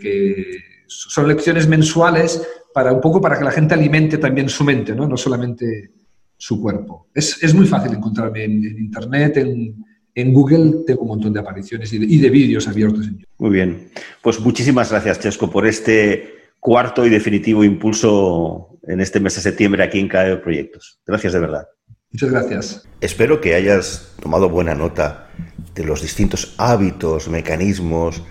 [0.87, 2.41] son lecciones mensuales
[2.73, 5.91] para un poco para que la gente alimente también su mente, no, no solamente
[6.35, 7.09] su cuerpo.
[7.13, 9.75] Es, es muy fácil encontrarme en, en Internet, en,
[10.15, 13.27] en Google tengo un montón de apariciones y de, vídeos abiertos en YouTube.
[13.37, 13.89] Muy bien.
[14.21, 19.83] Pues muchísimas gracias, Chesco, por este cuarto y definitivo impulso en este mes de septiembre
[19.83, 20.99] aquí en Clave Proyectos.
[21.05, 21.67] Gracias de verdad.
[22.11, 22.87] Muchas gracias.
[23.01, 25.28] Espero que hayas tomado buena nota
[25.75, 28.23] de los distintos hábitos, mecanismos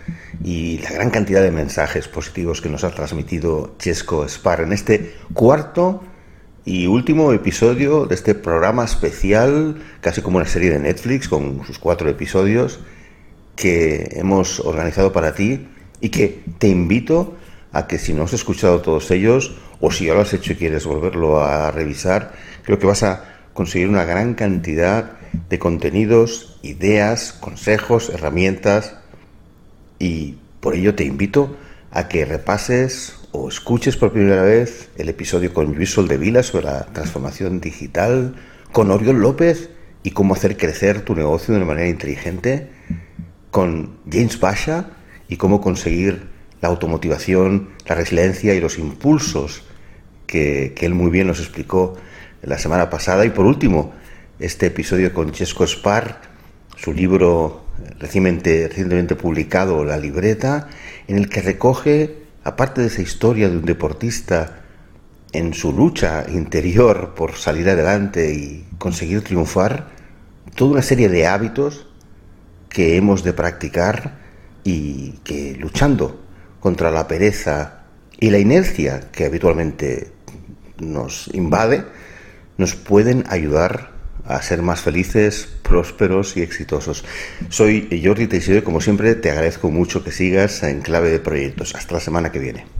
[0.45, 5.15] y la gran cantidad de mensajes positivos que nos ha transmitido Chesco Spar en este
[5.33, 6.03] cuarto
[6.65, 11.79] y último episodio de este programa especial, casi como una serie de Netflix, con sus
[11.79, 12.81] cuatro episodios
[13.57, 15.67] que hemos organizado para ti
[16.01, 17.37] y que te invito
[17.73, 20.57] a que si no has escuchado todos ellos o si ya lo has hecho y
[20.57, 22.33] quieres volverlo a revisar,
[22.65, 25.18] creo que vas a conseguir una gran cantidad
[25.49, 28.97] de contenidos, ideas, consejos, herramientas
[29.99, 31.57] y por ello te invito
[31.91, 36.87] a que repases o escuches por primera vez el episodio con Luis Soldevila sobre la
[36.87, 38.35] transformación digital,
[38.73, 39.71] con Oriol López
[40.03, 42.71] y cómo hacer crecer tu negocio de una manera inteligente,
[43.51, 44.91] con James Basha
[45.29, 46.29] y cómo conseguir
[46.61, 49.63] la automotivación, la resiliencia y los impulsos
[50.27, 51.97] que, él muy bien nos explicó
[52.43, 53.25] la semana pasada.
[53.25, 53.93] Y por último,
[54.41, 56.21] este episodio con Chesco Spar,
[56.77, 57.65] su libro
[57.99, 60.69] recientemente, recientemente publicado, La libreta,
[61.09, 64.61] en el que recoge aparte de esa historia de un deportista
[65.33, 69.89] en su lucha interior por salir adelante y conseguir triunfar,
[70.55, 71.89] toda una serie de hábitos
[72.69, 74.19] que hemos de practicar
[74.63, 76.21] y que luchando
[76.61, 77.83] contra la pereza
[78.21, 80.13] y la inercia que habitualmente
[80.79, 81.85] nos invade,
[82.57, 83.98] nos pueden ayudar
[84.29, 87.05] a ser más felices, prósperos y exitosos.
[87.49, 91.75] Soy Jordi Teixeira y como siempre te agradezco mucho que sigas en clave de proyectos.
[91.75, 92.78] Hasta la semana que viene.